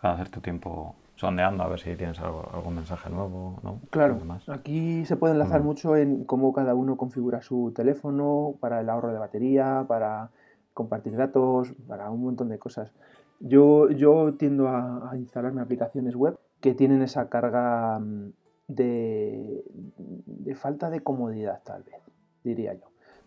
cada 0.00 0.16
cierto 0.16 0.40
tiempo 0.40 0.94
sondeando 1.16 1.64
a 1.64 1.68
ver 1.68 1.80
si 1.80 1.96
tienes 1.96 2.20
algo, 2.20 2.48
algún 2.52 2.76
mensaje 2.76 3.10
nuevo, 3.10 3.58
¿no? 3.62 3.80
Claro, 3.90 4.18
aquí 4.48 5.04
se 5.06 5.16
puede 5.16 5.32
enlazar 5.32 5.62
mucho 5.62 5.96
en 5.96 6.24
cómo 6.24 6.52
cada 6.52 6.74
uno 6.74 6.96
configura 6.96 7.42
su 7.42 7.72
teléfono 7.74 8.54
para 8.60 8.80
el 8.80 8.88
ahorro 8.88 9.12
de 9.12 9.18
batería, 9.18 9.84
para 9.88 10.30
compartir 10.74 11.16
datos, 11.16 11.72
para 11.88 12.10
un 12.10 12.22
montón 12.22 12.50
de 12.50 12.58
cosas. 12.58 12.92
Yo, 13.40 13.90
yo 13.90 14.34
tiendo 14.34 14.68
a, 14.68 15.10
instalarme 15.16 15.62
aplicaciones 15.62 16.14
web 16.14 16.38
que 16.60 16.74
tienen 16.74 17.02
esa 17.02 17.28
carga 17.28 17.98
mm, 17.98 18.32
de, 18.68 19.64
de 19.96 20.54
falta 20.54 20.90
de 20.90 21.00
comodidad, 21.00 21.60
tal 21.64 21.82
vez, 21.82 22.00
diría 22.44 22.74
yo. 22.74 22.86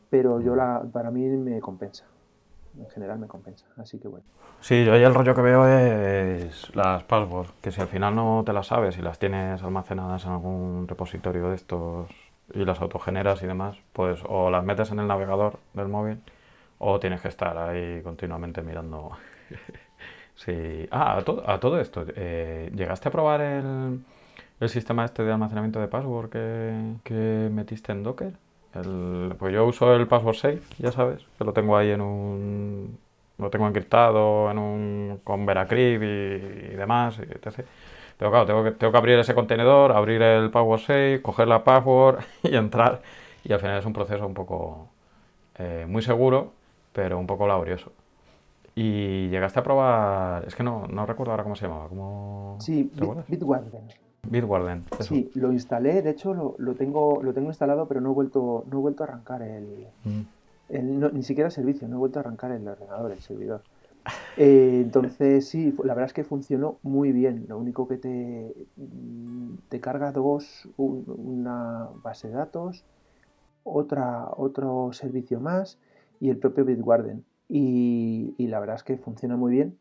Pero 0.09 0.41
yo 0.41 0.55
la, 0.55 0.83
para 0.91 1.11
mí 1.11 1.27
me 1.27 1.59
compensa 1.59 2.05
en 2.77 2.89
general 2.89 3.19
me 3.19 3.27
compensa. 3.27 3.65
Así 3.77 3.99
que 3.99 4.07
bueno. 4.07 4.25
Sí, 4.61 4.83
yo 4.83 4.93
ahí 4.93 5.03
el 5.03 5.13
rollo 5.13 5.33
que 5.33 5.41
veo 5.41 5.67
es 5.67 6.73
las 6.75 7.03
passwords, 7.03 7.51
que 7.61 7.71
si 7.71 7.81
al 7.81 7.87
final 7.87 8.15
no 8.15 8.43
te 8.45 8.53
las 8.53 8.67
sabes 8.67 8.97
y 8.97 9.01
las 9.01 9.19
tienes 9.19 9.63
almacenadas 9.63 10.25
en 10.25 10.31
algún 10.31 10.87
repositorio 10.87 11.49
de 11.49 11.55
estos 11.55 12.09
y 12.53 12.65
las 12.65 12.81
autogeneras 12.81 13.41
y 13.43 13.47
demás, 13.47 13.77
pues 13.93 14.21
o 14.27 14.49
las 14.49 14.63
metes 14.63 14.91
en 14.91 14.99
el 14.99 15.07
navegador 15.07 15.59
del 15.73 15.87
móvil 15.87 16.19
o 16.79 16.99
tienes 16.99 17.21
que 17.21 17.27
estar 17.27 17.57
ahí 17.57 18.01
continuamente 18.01 18.61
mirando. 18.61 19.11
sí. 20.35 20.87
Ah, 20.91 21.13
a, 21.17 21.53
a 21.53 21.59
todo 21.59 21.79
esto, 21.79 22.05
eh, 22.15 22.71
¿llegaste 22.75 23.09
a 23.09 23.11
probar 23.11 23.41
el, 23.41 24.03
el, 24.59 24.69
sistema 24.69 25.05
este 25.05 25.23
de 25.23 25.31
almacenamiento 25.31 25.79
de 25.79 25.87
password 25.87 26.29
que, 26.29 26.95
que 27.03 27.49
metiste 27.51 27.91
en 27.91 28.03
Docker? 28.03 28.33
Pues 29.37 29.53
yo 29.53 29.65
uso 29.65 29.93
el 29.95 30.07
password 30.07 30.35
safe, 30.35 30.61
ya 30.77 30.91
sabes, 30.91 31.25
que 31.37 31.43
lo 31.43 31.53
tengo 31.53 31.77
ahí 31.77 31.91
en 31.91 32.01
un. 32.01 32.99
Lo 33.37 33.49
tengo 33.49 33.67
encriptado 33.67 34.51
en 34.51 34.57
un, 34.57 35.21
con 35.23 35.45
Veracrypt 35.45 36.03
y, 36.03 36.75
demás, 36.75 37.19
etc. 37.19 37.65
Pero 38.17 38.31
claro, 38.31 38.45
tengo 38.45 38.63
que, 38.63 38.71
tengo 38.71 38.91
que 38.91 38.97
abrir 38.97 39.17
ese 39.17 39.33
contenedor, 39.33 39.93
abrir 39.93 40.21
el 40.21 40.51
password 40.51 40.79
safe, 40.79 41.21
coger 41.21 41.47
la 41.47 41.63
password 41.63 42.19
y 42.43 42.55
entrar. 42.55 43.01
Y 43.43 43.53
al 43.53 43.59
final 43.59 43.79
es 43.79 43.85
un 43.85 43.93
proceso 43.93 44.27
un 44.27 44.33
poco 44.33 44.89
eh, 45.57 45.85
muy 45.87 46.01
seguro, 46.01 46.51
pero 46.91 47.17
un 47.17 47.27
poco 47.27 47.47
laborioso. 47.47 47.91
Y 48.75 49.29
llegaste 49.29 49.59
a 49.59 49.63
probar, 49.63 50.45
es 50.45 50.55
que 50.55 50.63
no, 50.63 50.87
no 50.87 51.05
recuerdo 51.05 51.31
ahora 51.31 51.43
cómo 51.43 51.55
se 51.55 51.67
llamaba. 51.67 51.87
¿cómo, 51.87 52.57
sí, 52.59 52.91
Bitwarden. 52.93 54.08
Bitwarden. 54.27 54.85
Sí, 54.99 55.31
lo 55.35 55.51
instalé, 55.51 56.01
de 56.01 56.11
hecho 56.11 56.33
lo, 56.33 56.55
lo, 56.57 56.75
tengo, 56.75 57.21
lo 57.23 57.33
tengo 57.33 57.49
instalado, 57.49 57.87
pero 57.87 58.01
no 58.01 58.11
he 58.11 58.13
vuelto, 58.13 58.65
no 58.69 58.77
he 58.77 58.81
vuelto 58.81 59.03
a 59.03 59.07
arrancar 59.07 59.41
el, 59.41 59.87
mm. 60.03 61.13
ni 61.13 61.23
siquiera 61.23 61.47
el 61.47 61.53
servicio, 61.53 61.87
no 61.87 61.95
he 61.95 61.99
vuelto 61.99 62.19
a 62.19 62.21
arrancar 62.21 62.51
el 62.51 62.67
ordenador, 62.67 63.11
el 63.11 63.19
servidor. 63.19 63.61
Eh, 64.37 64.79
entonces 64.81 65.49
sí, 65.49 65.75
la 65.83 65.93
verdad 65.93 66.05
es 66.05 66.13
que 66.13 66.23
funcionó 66.23 66.79
muy 66.81 67.11
bien. 67.11 67.45
Lo 67.49 67.57
único 67.57 67.89
que 67.89 67.97
te, 67.97 68.55
te 69.67 69.81
carga 69.81 70.13
dos, 70.13 70.69
una 70.77 71.89
base 72.01 72.29
de 72.29 72.35
datos, 72.35 72.85
otra, 73.63 74.29
otro 74.37 74.91
servicio 74.93 75.41
más 75.41 75.77
y 76.21 76.29
el 76.29 76.37
propio 76.37 76.63
Bitwarden. 76.63 77.25
Y, 77.49 78.33
y 78.37 78.47
la 78.47 78.61
verdad 78.61 78.77
es 78.77 78.83
que 78.83 78.97
funciona 78.97 79.35
muy 79.35 79.51
bien 79.51 79.77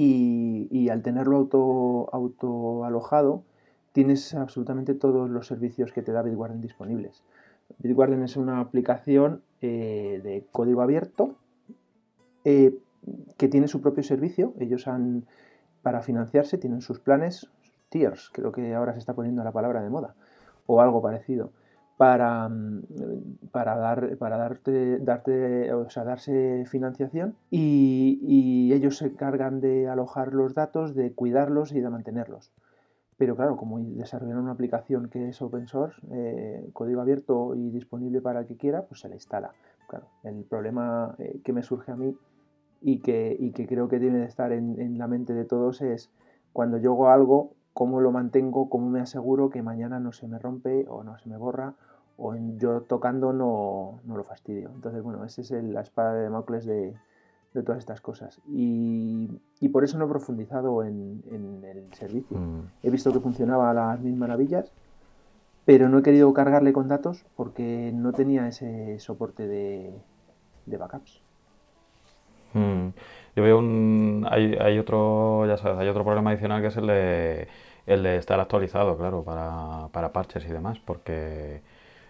y, 0.00 0.88
al 0.90 1.02
tenerlo 1.02 1.36
auto, 1.36 2.08
auto, 2.12 2.84
alojado 2.84 3.42
tienes 3.90 4.32
absolutamente 4.32 4.94
todos 4.94 5.28
los 5.28 5.48
servicios 5.48 5.92
que 5.92 6.02
te 6.02 6.12
da 6.12 6.22
Bitwarden 6.22 6.60
disponibles. 6.60 7.24
Bitwarden 7.78 8.22
es 8.22 8.36
una 8.36 8.60
aplicación 8.60 9.42
eh, 9.60 10.20
de 10.22 10.46
código 10.52 10.82
abierto 10.82 11.34
eh, 12.44 12.78
que 13.36 13.48
tiene 13.48 13.66
su 13.66 13.80
propio 13.80 14.04
servicio. 14.04 14.54
Ellos 14.60 14.86
han, 14.86 15.26
para 15.82 16.00
financiarse, 16.00 16.58
tienen 16.58 16.80
sus 16.80 17.00
planes, 17.00 17.50
tiers, 17.88 18.30
creo 18.32 18.52
que 18.52 18.72
ahora 18.74 18.92
se 18.92 19.00
está 19.00 19.14
poniendo 19.14 19.42
la 19.42 19.50
palabra 19.50 19.82
de 19.82 19.90
moda, 19.90 20.14
o 20.66 20.80
algo 20.80 21.02
parecido 21.02 21.50
para, 21.98 22.48
mm, 22.48 22.82
para, 23.50 23.76
dar, 23.76 24.16
para 24.18 24.38
darte, 24.38 24.98
darte, 25.00 25.74
o 25.74 25.90
sea, 25.90 26.04
darse 26.04 26.64
financiación 26.66 27.34
y, 27.50 28.72
ellos 28.72 28.98
se 28.98 29.06
encargan 29.06 29.60
de 29.60 29.88
alojar 29.88 30.34
los 30.34 30.54
datos, 30.54 30.94
de 30.94 31.12
cuidarlos 31.12 31.72
y 31.72 31.80
de 31.80 31.90
mantenerlos. 31.90 32.52
Pero 33.16 33.34
claro, 33.34 33.56
como 33.56 33.80
desarrollan 33.80 34.38
una 34.38 34.52
aplicación 34.52 35.08
que 35.08 35.30
es 35.30 35.42
open 35.42 35.66
source, 35.66 36.00
eh, 36.12 36.68
código 36.72 37.00
abierto 37.00 37.56
y 37.56 37.70
disponible 37.70 38.20
para 38.20 38.40
el 38.40 38.46
que 38.46 38.56
quiera, 38.56 38.82
pues 38.82 39.00
se 39.00 39.08
la 39.08 39.16
instala. 39.16 39.50
Claro, 39.88 40.06
el 40.22 40.44
problema 40.44 41.16
eh, 41.18 41.40
que 41.42 41.52
me 41.52 41.64
surge 41.64 41.90
a 41.90 41.96
mí 41.96 42.16
y 42.80 43.00
que, 43.00 43.36
y 43.36 43.50
que 43.50 43.66
creo 43.66 43.88
que 43.88 43.98
debe 43.98 44.18
de 44.18 44.26
estar 44.26 44.52
en, 44.52 44.80
en 44.80 44.98
la 44.98 45.08
mente 45.08 45.32
de 45.32 45.44
todos 45.44 45.80
es 45.82 46.12
cuando 46.52 46.78
yo 46.78 46.92
hago 46.92 47.08
algo, 47.08 47.54
cómo 47.72 48.00
lo 48.00 48.12
mantengo, 48.12 48.68
cómo 48.68 48.88
me 48.90 49.00
aseguro 49.00 49.50
que 49.50 49.62
mañana 49.62 49.98
no 49.98 50.12
se 50.12 50.28
me 50.28 50.38
rompe 50.38 50.86
o 50.88 51.02
no 51.02 51.18
se 51.18 51.28
me 51.28 51.36
borra 51.36 51.74
o 52.18 52.34
yo 52.58 52.82
tocando 52.82 53.32
no, 53.32 54.00
lo 54.04 54.24
fastidio. 54.24 54.70
Entonces, 54.74 55.02
bueno, 55.02 55.24
esa 55.24 55.40
es 55.40 55.50
la 55.52 55.80
espada 55.80 56.14
de 56.14 56.24
Damocles 56.24 56.66
de, 56.66 56.94
todas 57.64 57.78
estas 57.78 58.00
cosas. 58.00 58.40
Y, 58.48 59.28
por 59.72 59.84
eso 59.84 59.98
no 59.98 60.04
he 60.04 60.08
profundizado 60.08 60.84
en, 60.84 61.22
el 61.30 61.92
servicio. 61.94 62.36
Mm. 62.36 62.60
He 62.82 62.90
visto 62.90 63.12
que 63.12 63.20
funcionaba 63.20 63.70
a 63.70 63.74
las 63.74 64.00
mil 64.00 64.16
maravillas, 64.16 64.70
pero 65.64 65.88
no 65.88 65.98
he 65.98 66.02
querido 66.02 66.32
cargarle 66.34 66.72
con 66.72 66.88
datos 66.88 67.24
porque 67.36 67.92
no 67.94 68.12
tenía 68.12 68.48
ese 68.48 68.98
soporte 68.98 69.46
de, 69.46 69.92
backups. 70.66 71.20
Mm. 72.54 72.88
Yo 73.36 73.42
veo 73.44 73.58
un. 73.58 74.26
Hay, 74.28 74.54
hay, 74.54 74.78
otro, 74.78 75.46
ya 75.46 75.56
sabes, 75.56 75.78
hay 75.78 75.88
otro 75.88 76.04
problema 76.04 76.30
adicional 76.30 76.62
que 76.62 76.68
es 76.68 76.76
el 76.76 76.86
de, 76.88 77.48
el 77.86 78.02
de 78.02 78.16
estar 78.16 78.40
actualizado, 78.40 78.96
claro, 78.96 79.22
para, 79.22 79.88
para 79.92 80.12
parches 80.12 80.44
y 80.44 80.48
demás, 80.48 80.80
porque 80.84 81.60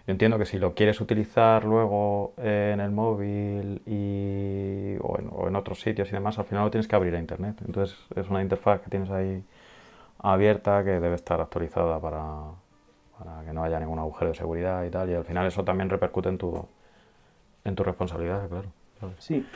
yo 0.08 0.12
entiendo 0.12 0.38
que 0.38 0.46
si 0.46 0.58
lo 0.58 0.72
quieres 0.72 1.02
utilizar 1.02 1.66
luego 1.66 2.32
en 2.38 2.80
el 2.80 2.90
móvil 2.90 3.82
y, 3.84 4.96
o, 5.02 5.18
en, 5.46 5.54
otros 5.54 5.82
sitios 5.82 6.08
y 6.08 6.12
demás, 6.12 6.38
al 6.38 6.46
final 6.46 6.64
lo 6.64 6.70
tienes 6.70 6.88
que 6.88 6.96
abrir 6.96 7.14
a 7.14 7.18
internet. 7.18 7.60
Entonces 7.66 7.94
es 8.16 8.26
una 8.30 8.40
interfaz 8.40 8.80
que 8.80 8.88
tienes 8.88 9.10
ahí 9.10 9.44
abierta 10.20 10.82
que 10.82 10.98
debe 10.98 11.14
estar 11.14 11.42
actualizada 11.42 12.00
para, 12.00 13.44
que 13.44 13.52
no 13.52 13.62
haya 13.62 13.78
ningún 13.78 13.98
agujero 13.98 14.30
de 14.30 14.34
seguridad 14.34 14.82
y 14.84 14.88
tal. 14.88 15.10
Y 15.10 15.14
al 15.14 15.26
final 15.26 15.46
eso 15.46 15.62
también 15.62 15.90
repercute 15.90 16.30
en 16.30 16.38
tu, 16.38 16.66
en 17.64 17.74
tu 17.74 17.84
responsabilidad, 17.84 18.48
claro. 18.48 18.68
Sí. 19.18 19.46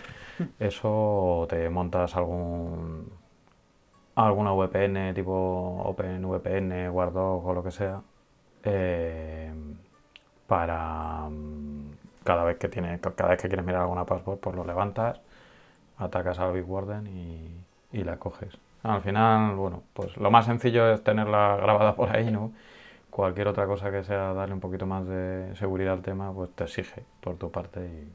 Eso 0.59 1.47
te 1.49 1.71
montas 1.71 2.15
algún 2.15 3.11
alguna 4.17 4.53
VPN 4.53 5.15
tipo 5.15 5.33
OpenVPN, 5.83 6.91
WarDog 6.91 7.47
o 7.47 7.55
lo 7.55 7.65
que 7.65 7.71
sea. 7.71 8.03
Eh, 8.65 9.51
para 10.53 11.31
mm, 11.31 11.93
cada 12.25 12.45
vez 12.45 12.59
que 12.59 12.69
tiene, 12.69 13.01
cada 13.01 13.31
vez 13.31 13.41
que 13.41 13.49
quieres 13.49 13.65
mirar 13.65 13.81
alguna 13.81 14.05
password, 14.05 14.39
pues 14.39 14.55
lo 14.55 14.67
levantas, 14.67 15.19
atacas 15.97 16.39
al 16.41 16.53
Big 16.53 16.69
Warden 16.69 17.07
y, 17.07 17.65
y 17.91 18.05
la 18.05 18.19
coges. 18.19 18.59
Al 18.83 19.01
final, 19.01 19.55
bueno, 19.57 19.83
pues 19.95 20.15
lo 20.19 20.31
más 20.31 20.45
sencillo 20.45 20.93
es 20.93 21.03
tenerla 21.03 21.57
grabada 21.63 21.95
por 21.97 22.15
ahí, 22.15 22.31
¿no? 22.31 22.53
Cualquier 23.09 23.49
otra 23.49 23.67
cosa 23.67 23.91
que 23.91 24.05
sea 24.05 24.35
darle 24.35 24.53
un 24.53 24.61
poquito 24.61 24.85
más 24.85 25.07
de 25.07 25.57
seguridad 25.57 25.95
al 25.95 26.03
tema, 26.03 26.31
pues 26.35 26.51
te 26.51 26.65
exige 26.65 27.03
por 27.23 27.37
tu 27.37 27.51
parte 27.51 27.87
y 27.87 28.13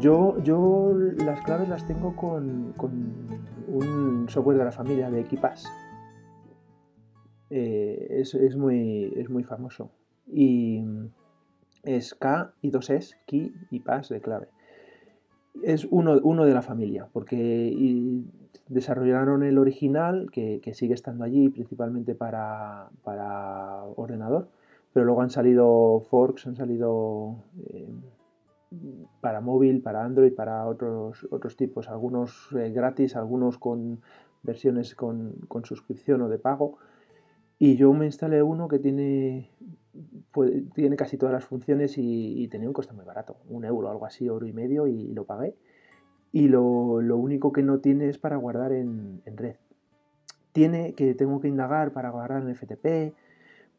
Yo, 0.00 0.36
las 1.16 1.40
claves 1.42 1.68
las 1.68 1.84
tengo 1.86 2.14
con, 2.14 2.74
un 3.66 4.26
software 4.28 4.58
de 4.58 4.64
la 4.64 4.70
familia 4.70 5.10
de 5.10 5.20
Equipas. 5.20 5.64
Eh, 7.50 8.06
es, 8.10 8.56
muy, 8.56 9.42
famoso. 9.42 9.90
Y 10.26 10.84
es 11.82 12.14
K 12.14 12.52
y 12.62 12.70
dos 12.70 12.90
es, 12.90 13.16
Key 13.26 13.52
y 13.70 13.80
Pass 13.80 14.10
de 14.10 14.20
clave. 14.20 14.48
Es 15.64 15.88
uno, 15.90 16.44
de 16.44 16.54
la 16.54 16.62
familia, 16.62 17.08
porque 17.12 18.22
desarrollaron 18.68 19.42
el 19.42 19.58
original, 19.58 20.30
que, 20.30 20.60
sigue 20.74 20.94
estando 20.94 21.24
allí 21.24 21.48
principalmente 21.48 22.14
para, 22.14 22.88
para, 23.02 23.82
ordenador, 23.96 24.48
pero 24.92 25.06
luego 25.06 25.22
han 25.22 25.30
salido 25.30 26.00
forks, 26.08 26.46
han 26.46 26.54
salido... 26.54 27.42
Eh, 27.66 27.88
para 29.20 29.40
móvil, 29.40 29.80
para 29.82 30.04
Android, 30.04 30.34
para 30.34 30.66
otros, 30.66 31.26
otros 31.30 31.56
tipos, 31.56 31.88
algunos 31.88 32.48
eh, 32.52 32.70
gratis, 32.70 33.16
algunos 33.16 33.58
con 33.58 34.00
versiones 34.42 34.94
con, 34.94 35.48
suscripción 35.64 36.22
o 36.22 36.28
de 36.28 36.38
pago. 36.38 36.78
Y 37.58 37.76
yo 37.76 37.92
me 37.92 38.06
instalé 38.06 38.42
uno 38.42 38.68
que 38.68 38.78
tiene 38.78 39.50
tiene 40.74 40.94
casi 40.96 41.16
todas 41.16 41.32
las 41.32 41.44
funciones 41.44 41.94
y, 41.96 42.46
tenía 42.48 42.68
un 42.68 42.74
coste 42.74 42.92
muy 42.92 43.04
barato, 43.04 43.38
un 43.48 43.64
euro, 43.64 43.90
algo 43.90 44.06
así, 44.06 44.26
euro 44.26 44.46
y 44.46 44.52
medio, 44.52 44.86
y, 44.86 45.12
lo 45.12 45.24
pagué. 45.24 45.56
Y 46.30 46.48
lo, 46.48 46.62
único 46.62 47.52
que 47.52 47.62
no 47.62 47.80
tiene 47.80 48.08
es 48.08 48.18
para 48.18 48.36
guardar 48.36 48.72
en, 48.72 49.22
red. 49.26 49.56
Tiene 50.52 50.94
que 50.94 51.14
tengo 51.14 51.40
que 51.40 51.48
indagar 51.48 51.92
para 51.92 52.10
guardar 52.10 52.42
en 52.42 52.54
FTP, 52.54 53.14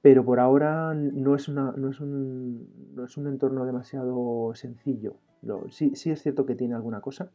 pero 0.01 0.23
por 0.23 0.39
ahora 0.39 0.93
no 0.93 1.35
es, 1.35 1.47
un, 1.49 1.67
entorno 3.17 3.65
demasiado 3.65 4.53
sencillo. 4.55 5.15
sí, 5.69 5.91
es 5.93 6.21
cierto 6.21 6.45
que 6.45 6.55
tiene 6.55 6.75
alguna 6.75 7.01
cosa, 7.01 7.31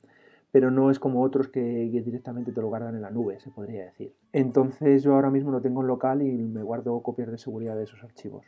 pero 0.50 0.70
no 0.70 0.90
es 0.90 0.98
como 0.98 1.22
otros 1.22 1.48
que, 1.48 1.60
directamente 1.60 2.52
te 2.52 2.60
lo 2.60 2.68
guardan 2.68 2.94
en 2.94 3.02
la 3.02 3.10
nube, 3.10 3.38
se 3.40 3.50
podría 3.50 3.84
decir. 3.84 4.14
Entonces 4.32 5.02
yo 5.02 5.14
ahora 5.14 5.30
mismo 5.30 5.50
lo 5.50 5.60
tengo 5.60 5.82
en 5.82 5.88
local 5.88 6.22
y 6.22 6.32
me 6.32 6.62
guardo 6.62 7.00
copias 7.00 7.30
de 7.30 7.38
seguridad 7.38 7.76
de 7.76 7.84
esos 7.84 8.02
archivos. 8.02 8.46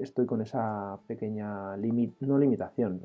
Estoy 0.00 0.26
con 0.26 0.42
esa 0.42 0.98
pequeña 1.06 1.76
no 2.20 2.38
limitación, 2.38 3.00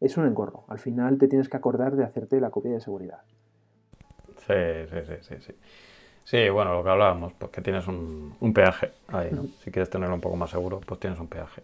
es, 0.00 0.16
un 0.16 0.26
engorro. 0.26 0.64
Al 0.68 0.78
final 0.78 1.18
te 1.18 1.28
tienes 1.28 1.48
que 1.50 1.58
acordar 1.58 1.94
de 1.94 2.04
hacerte 2.04 2.40
la 2.40 2.50
copia 2.50 2.72
de 2.72 2.80
seguridad. 2.80 3.20
Sí, 4.38 4.54
sí, 4.88 4.96
sí, 5.04 5.14
sí. 5.20 5.34
sí. 5.40 5.52
Sí, 6.30 6.48
bueno, 6.48 6.74
lo 6.74 6.84
que 6.84 6.90
hablábamos, 6.90 7.32
pues 7.32 7.50
que 7.50 7.60
tienes 7.60 7.88
un, 7.88 8.36
un 8.38 8.54
peaje 8.54 8.92
ahí, 9.08 9.30
¿no? 9.32 9.46
Si 9.64 9.72
quieres 9.72 9.90
tenerlo 9.90 10.14
un 10.14 10.20
poco 10.20 10.36
más 10.36 10.48
seguro, 10.50 10.78
pues 10.78 11.00
tienes 11.00 11.18
un 11.18 11.26
peaje. 11.26 11.60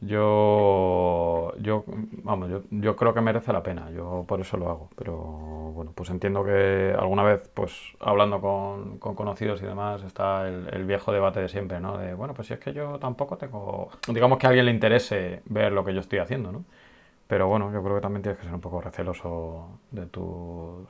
Yo, 0.00 1.52
yo, 1.58 1.82
vamos, 2.22 2.50
yo, 2.50 2.62
yo, 2.70 2.94
creo 2.94 3.12
que 3.12 3.20
merece 3.20 3.52
la 3.52 3.64
pena, 3.64 3.90
yo 3.90 4.24
por 4.28 4.40
eso 4.40 4.56
lo 4.56 4.70
hago, 4.70 4.90
pero 4.96 5.16
bueno, 5.16 5.90
pues 5.92 6.08
entiendo 6.10 6.44
que 6.44 6.94
alguna 6.96 7.24
vez, 7.24 7.50
pues 7.52 7.72
hablando 7.98 8.40
con, 8.40 8.98
con 8.98 9.16
conocidos 9.16 9.60
y 9.60 9.66
demás, 9.66 10.04
está 10.04 10.46
el, 10.46 10.68
el, 10.72 10.84
viejo 10.84 11.10
debate 11.10 11.40
de 11.40 11.48
siempre, 11.48 11.80
¿no? 11.80 11.98
De, 11.98 12.14
bueno, 12.14 12.32
pues 12.32 12.46
si 12.46 12.54
es 12.54 12.60
que 12.60 12.72
yo 12.72 13.00
tampoco 13.00 13.38
tengo, 13.38 13.90
digamos 14.06 14.38
que 14.38 14.46
a 14.46 14.50
alguien 14.50 14.66
le 14.66 14.72
interese 14.72 15.42
ver 15.46 15.72
lo 15.72 15.84
que 15.84 15.94
yo 15.94 15.98
estoy 15.98 16.20
haciendo, 16.20 16.52
¿no? 16.52 16.64
Pero 17.26 17.48
bueno, 17.48 17.72
yo 17.72 17.82
creo 17.82 17.96
que 17.96 18.02
también 18.02 18.22
tienes 18.22 18.38
que 18.38 18.44
ser 18.44 18.54
un 18.54 18.60
poco 18.60 18.80
receloso 18.80 19.80
de 19.90 20.06
tus, 20.06 20.86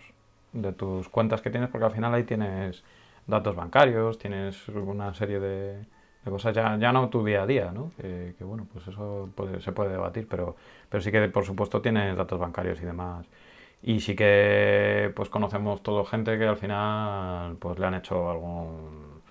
de 0.53 0.73
tus 0.73 1.09
cuentas 1.09 1.41
que 1.43 1.51
tienes, 1.51 1.71
porque 1.71 1.87
al 1.87 1.93
final 1.93 2.15
ahí 2.15 2.25
tienes 2.25 2.85
datos 3.27 3.57
bancarios, 3.57 4.19
tienes 4.19 4.69
una 4.69 5.15
serie 5.15 5.41
de 5.41 5.85
de 6.25 6.31
cosas 6.31 6.55
ya, 6.55 6.77
ya 6.79 6.93
no 6.93 7.09
tu 7.09 7.25
día 7.25 7.43
a 7.43 7.47
día, 7.47 7.73
¿no? 7.73 7.93
Que, 7.97 8.35
bueno, 8.41 8.67
pues 8.73 8.87
eso 8.89 9.31
se 9.61 9.73
puede 9.73 9.91
debatir, 9.91 10.27
pero, 10.29 10.57
pero 10.89 11.03
sí 11.03 11.11
que 11.11 11.29
por 11.29 11.45
supuesto 11.45 11.81
tiene 11.81 12.15
datos 12.15 12.39
bancarios 12.39 12.81
y 12.83 12.85
demás. 12.85 13.27
Y 13.83 14.01
sí 14.01 14.15
que 14.15 15.13
pues 15.17 15.31
conocemos 15.31 15.83
todo 15.83 16.05
gente 16.05 16.39
que 16.39 16.47
al 16.47 16.57
final 16.59 17.57
pues 17.59 17.79
le 17.79 17.87
han 17.87 17.95
hecho 17.95 18.31
algún, 18.31 19.23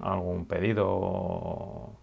algún 0.00 0.46
pedido 0.46 0.86
o, 0.88 1.96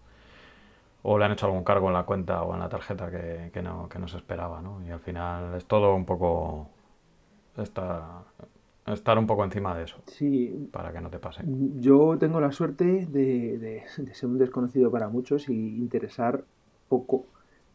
le 1.18 1.24
han 1.24 1.32
hecho 1.32 1.46
algún 1.46 1.64
cargo 1.64 1.88
en 1.88 1.94
la 1.94 2.04
cuenta 2.04 2.42
o 2.42 2.54
en 2.54 2.60
la 2.60 2.68
tarjeta 2.68 3.10
que, 3.10 3.50
que, 3.52 3.62
no, 3.62 3.88
que 3.88 3.98
no 3.98 4.08
se 4.08 4.16
esperaba, 4.16 4.60
¿no? 4.62 4.82
Y 4.86 4.90
al 4.90 5.00
final 5.00 5.54
es 5.56 5.66
todo 5.66 5.94
un 5.94 6.04
poco... 6.06 6.68
Está, 7.56 8.22
estar 8.94 9.18
un 9.18 9.26
poco 9.26 9.44
encima 9.44 9.76
de 9.76 9.84
eso. 9.84 10.02
Sí. 10.06 10.68
Para 10.72 10.92
que 10.92 11.00
no 11.00 11.10
te 11.10 11.18
pase. 11.18 11.42
Yo 11.78 12.16
tengo 12.18 12.40
la 12.40 12.52
suerte 12.52 13.06
de, 13.06 13.82
ser 13.86 14.28
un 14.28 14.38
desconocido 14.38 14.90
para 14.90 15.08
muchos 15.08 15.48
y 15.48 15.76
interesar 15.78 16.44
poco 16.88 17.26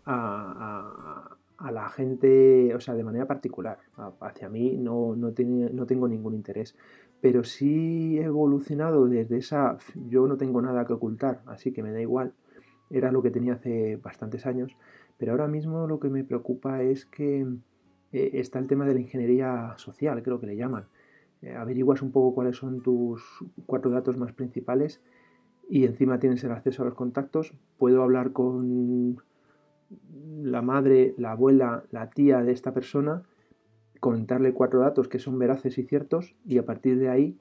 a, 0.05 1.37
la 1.71 1.89
gente, 1.89 2.75
o 2.75 2.79
sea, 2.79 2.93
de 2.93 3.03
manera 3.03 3.25
particular. 3.25 3.79
Hacia 4.19 4.49
mí 4.49 4.77
no, 4.77 5.15
no, 5.15 5.33
no 5.73 5.85
tengo 5.85 6.07
ningún 6.07 6.33
interés. 6.33 6.75
Pero 7.21 7.43
sí 7.43 8.17
he 8.19 8.23
evolucionado 8.23 9.07
desde 9.07 9.37
esa. 9.37 9.77
Yo 9.95 10.27
no 10.27 10.37
tengo 10.37 10.61
nada 10.61 10.85
que 10.85 10.93
ocultar, 10.93 11.41
así 11.45 11.71
que 11.71 11.81
me 11.81 11.91
da 11.91 12.01
igual. 12.01 12.33
Era 12.89 13.11
lo 13.11 13.21
que 13.21 13.31
tenía 13.31 13.53
hace 13.53 13.95
bastantes 13.97 14.45
años. 14.45 14.75
Pero 15.17 15.31
ahora 15.31 15.47
mismo 15.47 15.87
lo 15.87 15.99
que 15.99 16.09
me 16.09 16.23
preocupa 16.23 16.81
es 16.81 17.05
que 17.05 17.47
eh, 18.11 18.31
está 18.33 18.59
el 18.59 18.67
tema 18.67 18.85
de 18.85 18.93
la 18.93 18.99
ingeniería 18.99 19.73
social, 19.77 20.21
creo 20.23 20.39
que 20.39 20.47
le 20.47 20.55
llaman 20.55 20.85
averiguas 21.53 22.01
un 22.01 22.11
poco 22.11 22.33
cuáles 22.33 22.57
son 22.57 22.81
tus 22.81 23.23
cuatro 23.65 23.91
datos 23.91 24.17
más 24.17 24.33
principales 24.33 25.01
y 25.69 25.85
encima 25.85 26.19
tienes 26.19 26.43
el 26.43 26.51
acceso 26.51 26.83
a 26.83 26.85
los 26.85 26.95
contactos. 26.95 27.53
Puedo 27.77 28.03
hablar 28.03 28.31
con 28.31 29.21
la 30.41 30.61
madre, 30.61 31.13
la 31.17 31.31
abuela, 31.31 31.83
la 31.91 32.09
tía 32.09 32.41
de 32.41 32.51
esta 32.51 32.73
persona, 32.73 33.23
comentarle 33.99 34.53
cuatro 34.53 34.79
datos 34.79 35.07
que 35.07 35.19
son 35.19 35.37
veraces 35.39 35.77
y 35.77 35.83
ciertos 35.83 36.35
y 36.45 36.57
a 36.57 36.65
partir 36.65 36.99
de 36.99 37.09
ahí 37.09 37.37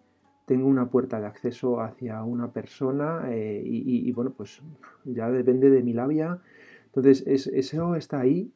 tengo 0.47 0.69
una 0.69 0.91
puerta 0.91 1.21
de 1.21 1.27
acceso 1.27 1.81
hacia 1.81 2.23
una 2.23 2.53
persona 2.53 3.25
eh, 3.31 3.63
y, 3.65 4.13
bueno, 4.13 4.33
pues 4.37 4.63
ya 5.05 5.31
depende 5.31 5.71
de 5.71 5.83
mi 5.83 5.95
labia. 5.95 6.41
Entonces 6.87 7.25
eso 7.27 7.97
está 7.97 8.21
ahí 8.21 8.53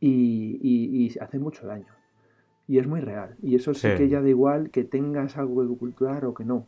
y 0.00 1.16
hace 1.20 1.38
mucho 1.38 1.66
daño 1.66 2.01
y 2.66 2.78
es 2.78 2.86
muy 2.86 3.00
real. 3.00 3.36
Y 3.42 3.54
eso 3.54 3.74
sí, 3.74 3.88
que 3.96 4.08
ya 4.08 4.20
da 4.20 4.28
igual 4.28 4.70
que 4.70 4.84
tengas 4.84 5.36
algo 5.36 5.62
que 5.78 6.04
o 6.26 6.34
que 6.34 6.44
no. 6.44 6.66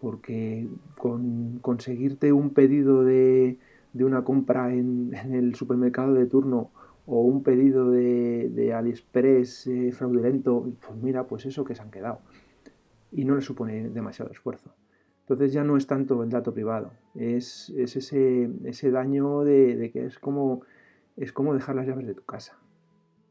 Porque 0.00 0.68
con 0.96 1.58
conseguirte 1.60 2.32
un 2.32 2.50
pedido 2.50 3.04
de, 3.04 3.58
de 3.92 4.04
una 4.04 4.24
compra 4.24 4.72
en, 4.72 5.12
el 5.14 5.54
supermercado 5.54 6.14
de 6.14 6.26
turno 6.26 6.70
o 7.06 7.22
un 7.22 7.42
pedido 7.42 7.90
de, 7.90 8.48
de 8.50 8.74
AliExpress 8.74 9.66
eh, 9.66 9.92
fraudulento, 9.92 10.70
pues 10.86 10.98
mira, 11.00 11.26
pues 11.26 11.46
eso 11.46 11.64
que 11.64 11.74
se 11.74 11.82
han 11.82 11.90
quedado. 11.90 12.20
Y 13.10 13.24
no 13.24 13.34
le 13.34 13.40
supone 13.40 13.88
demasiado 13.88 14.30
esfuerzo. 14.30 14.74
Entonces 15.20 15.52
ya 15.52 15.64
no 15.64 15.76
es 15.76 15.86
tanto 15.86 16.22
el 16.22 16.30
dato 16.30 16.54
privado, 16.54 16.92
es, 17.14 17.68
es 17.76 17.96
ese, 17.96 18.50
ese 18.64 18.90
daño 18.90 19.42
de, 19.42 19.76
de, 19.76 19.90
que 19.90 20.06
es 20.06 20.18
como, 20.18 20.62
es 21.18 21.34
como 21.34 21.52
dejar 21.52 21.76
las 21.76 21.86
llaves 21.86 22.06
de 22.06 22.14
tu 22.14 22.24
casa 22.24 22.58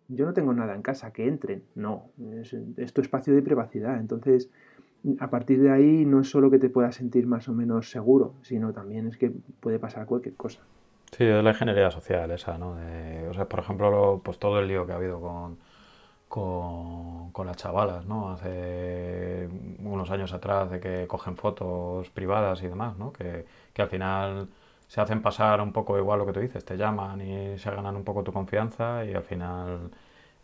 yo 0.10 0.26
no 0.26 0.34
tengo 0.34 0.54
nada 0.54 0.76
en 0.76 0.82
casa, 0.82 1.12
que 1.12 1.28
entren. 1.28 1.64
No, 1.76 2.10
es, 2.78 2.94
tu 2.94 3.02
espacio 3.02 3.34
de 3.34 3.42
privacidad. 3.42 4.00
Entonces, 4.00 4.50
a 5.20 5.30
partir 5.30 5.62
de 5.62 5.72
ahí 5.72 6.06
no 6.06 6.22
es 6.22 6.30
solo 6.30 6.50
que 6.50 6.60
te 6.60 6.70
puedas 6.70 6.96
sentir 6.96 7.28
más 7.28 7.48
o 7.50 7.54
menos 7.54 7.92
seguro, 7.92 8.34
sino 8.42 8.74
también 8.74 9.08
es 9.08 9.18
que 9.18 9.32
puede 9.60 9.80
pasar 9.80 10.06
cualquier 10.06 10.36
cosa. 10.36 10.62
Sí, 11.12 11.24
es 11.24 11.44
la 11.44 11.52
ingeniería 11.52 11.90
social 11.90 12.30
esa, 12.32 12.58
¿no? 12.58 12.76
o 13.30 13.34
sea, 13.34 13.46
por 13.46 13.60
ejemplo, 13.60 14.22
pues 14.24 14.40
todo 14.40 14.60
el 14.60 14.68
lío 14.68 14.86
que 14.86 14.92
ha 14.92 14.96
habido 14.96 15.22
con, 15.22 15.58
con, 16.28 17.48
las 17.48 17.56
chavalas, 17.56 18.06
¿no? 18.06 18.32
Hace 18.32 19.48
unos 19.80 20.12
años 20.12 20.34
atrás 20.34 20.70
de 20.70 20.82
que 20.82 21.08
cogen 21.08 21.38
fotos 21.38 22.10
privadas 22.10 22.62
y 22.62 22.68
demás, 22.68 22.98
¿no? 22.98 23.14
Que, 23.14 23.46
que 23.74 23.82
al 23.82 23.88
final 23.88 24.50
se 24.88 25.02
hacen 25.02 25.22
pasar 25.22 25.62
un 25.62 25.74
poco 25.74 25.98
igual 25.98 26.20
lo 26.20 26.26
que 26.26 26.34
tú 26.34 26.40
dices, 26.40 26.64
te 26.66 26.78
llaman 26.78 27.22
y 27.22 27.58
se 27.60 27.72
ganan 27.72 27.96
un 27.96 28.04
poco 28.04 28.24
tu 28.24 28.32
confianza 28.34 29.06
y 29.06 29.14
al 29.14 29.24
final 29.24 29.92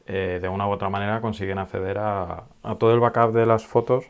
eh, 0.06 0.40
de 0.42 0.50
una 0.50 0.68
u 0.68 0.72
otra 0.72 0.90
manera 0.90 1.22
consiguen 1.22 1.60
acceder 1.60 1.98
a, 2.00 2.46
todo 2.78 2.94
el 2.94 3.00
backup 3.00 3.34
de 3.34 3.46
las 3.46 3.66
fotos 3.66 4.06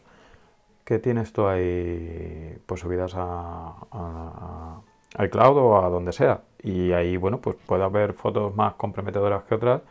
que 0.85 0.99
tienes 0.99 1.33
tú 1.33 1.47
ahí 1.47 2.57
pues 2.65 2.81
subidas 2.81 3.13
a, 3.15 3.75
a, 3.91 4.81
iCloud 5.25 5.57
o 5.57 5.85
a 5.85 5.89
donde 5.89 6.11
sea. 6.11 6.41
Y 6.63 6.91
ahí, 6.93 7.17
bueno, 7.17 7.39
pues 7.39 7.55
puede 7.67 7.83
haber 7.83 8.13
fotos 8.13 8.55
más 8.55 8.73
comprometedoras 8.75 9.43
que 9.43 9.55
otras 9.55 9.81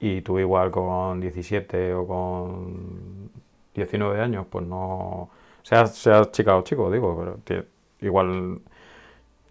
y 0.00 0.22
tú 0.22 0.38
igual 0.38 0.70
con 0.70 1.20
17 1.20 1.94
o 1.94 2.06
con 2.06 3.30
19 3.74 4.20
años, 4.20 4.46
pues 4.50 4.66
no... 4.66 5.30
Seas, 5.62 5.96
seas 5.96 6.30
chica 6.32 6.56
o 6.56 6.62
chico, 6.62 6.90
digo, 6.90 7.40
pero 7.44 7.64
igual 8.00 8.60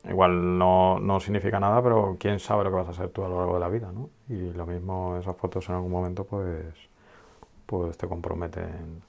igual 0.09 0.57
no, 0.57 0.99
no, 0.99 1.19
significa 1.19 1.59
nada, 1.59 1.81
pero 1.81 2.17
quién 2.19 2.39
sabe 2.39 2.63
lo 2.63 2.69
que 2.69 2.75
vas 2.77 2.87
a 2.87 2.91
hacer 2.91 3.09
tú 3.09 3.23
a 3.23 3.29
lo 3.29 3.37
largo 3.37 3.55
de 3.55 3.59
la 3.59 3.69
vida, 3.69 3.91
¿no? 3.91 4.09
Y 4.29 4.53
lo 4.53 4.65
mismo 4.65 5.17
esas 5.17 5.35
fotos 5.35 5.67
en 5.69 5.75
algún 5.75 5.91
momento 5.91 6.25
pues, 6.25 6.73
pues 7.65 7.97
te 7.97 8.07
comprometen 8.07 9.01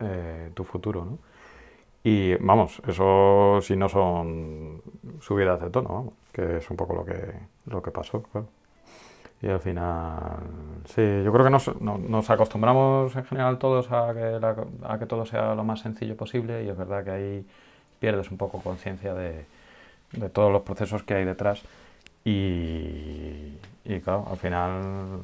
eh, 0.00 0.50
tu 0.54 0.64
futuro, 0.64 1.04
¿no? 1.04 1.18
Y 2.04 2.36
vamos, 2.36 2.80
eso 2.86 3.58
si 3.62 3.76
no 3.76 3.88
son 3.88 4.80
subidas 5.20 5.60
de 5.60 5.70
tono, 5.70 5.88
vamos, 5.88 6.14
que 6.32 6.58
es 6.58 6.70
un 6.70 6.76
poco 6.76 6.94
lo 6.94 7.04
que, 7.04 7.32
lo 7.66 7.82
que 7.82 7.90
pasó, 7.90 8.22
claro. 8.22 8.48
Y 9.42 9.48
al 9.48 9.60
final, 9.60 10.38
sí, 10.86 11.02
yo 11.24 11.32
creo 11.32 11.44
que 11.44 11.50
nos, 11.50 11.80
nos 11.80 12.30
acostumbramos 12.30 13.14
en 13.16 13.24
general 13.24 13.58
todos 13.58 13.90
a 13.92 14.14
que, 14.14 14.40
a 14.82 14.98
que 14.98 15.06
todo 15.06 15.26
sea 15.26 15.54
lo 15.54 15.62
más 15.64 15.80
sencillo 15.80 16.16
posible 16.16 16.64
y 16.64 16.68
es 16.68 16.76
verdad 16.76 17.04
que 17.04 17.10
ahí 17.10 17.46
pierdes 17.98 18.30
un 18.30 18.38
poco 18.38 18.60
conciencia 18.60 19.12
de, 19.12 19.44
de 20.12 20.28
todos 20.28 20.52
los 20.52 20.62
procesos 20.62 21.02
que 21.02 21.14
hay 21.14 21.24
detrás. 21.24 21.62
Y, 22.24 23.58
y 23.84 24.00
claro, 24.00 24.26
al 24.30 24.36
final 24.36 25.20